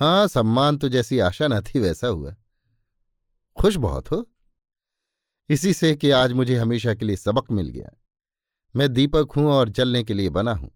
हाँ 0.00 0.26
सम्मान 0.28 0.76
तो 0.76 0.88
जैसी 0.88 1.18
आशा 1.18 1.48
न 1.48 1.60
थी 1.60 1.78
वैसा 1.78 2.08
हुआ। 2.08 2.34
खुश 3.56 3.76
बहुत 3.76 4.10
हो। 4.10 4.26
इसी 5.50 5.72
से 5.72 5.94
कि 5.96 6.10
आज 6.10 6.32
मुझे 6.32 6.56
हमेशा 6.56 6.94
के 6.94 7.04
लिए 7.04 7.16
सबक 7.16 7.50
मिल 7.50 7.68
गया। 7.68 7.90
मैं 8.74 8.92
दीपक 8.92 9.32
हूँ 9.36 9.46
और 9.46 9.68
जलने 9.68 10.02
के 10.04 10.14
लिए 10.14 10.28
बना 10.30 10.52
हूँ। 10.52 10.70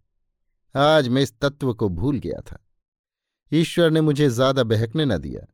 आज 0.75 1.09
मैं 1.09 1.23
इस 1.23 1.39
तत्व 1.39 1.73
को 1.75 1.89
भूल 1.89 2.19
गया 2.19 2.41
था। 2.43 2.59
ईश्वर 3.53 3.91
ने 3.91 4.01
मुझे 4.01 4.29
ज़्यादा 4.29 4.63
बहकने 4.65 5.05
न 5.05 5.19
दिया। 5.19 5.47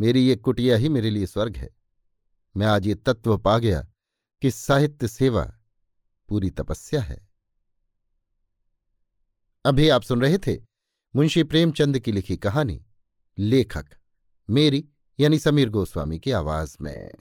मेरी 0.00 0.26
ये 0.26 0.36
कुटिया 0.36 0.76
ही 0.76 0.88
मेरे 0.88 1.10
लिए 1.10 1.26
स्वर्ग 1.26 1.56
है। 1.56 1.68
मैं 2.56 2.66
आज 2.66 2.86
ये 2.86 2.94
तत्व 2.94 3.36
पा 3.38 3.58
गया 3.58 3.80
कि 4.42 4.50
साहित्य 4.50 5.08
सेवा 5.08 5.42
पूरी 6.28 6.50
तपस्या 6.50 7.00
है। 7.02 7.28
अभी 9.64 9.88
आप 9.88 10.02
सुन 10.02 10.22
रहे 10.22 10.38
थे 10.38 10.56
मुंशी 11.14 11.42
प्रेमचंद 11.42 11.98
की 11.98 12.12
लिखी 12.12 12.36
कहानी, 12.36 12.80
लेखक 13.38 13.88
मेरी 14.48 14.84
यानी 15.18 15.38
समीर 15.38 15.70
गोस्वामी 15.70 16.18
की 16.18 16.30
आवाज़ 16.30 16.76
में। 16.80 17.12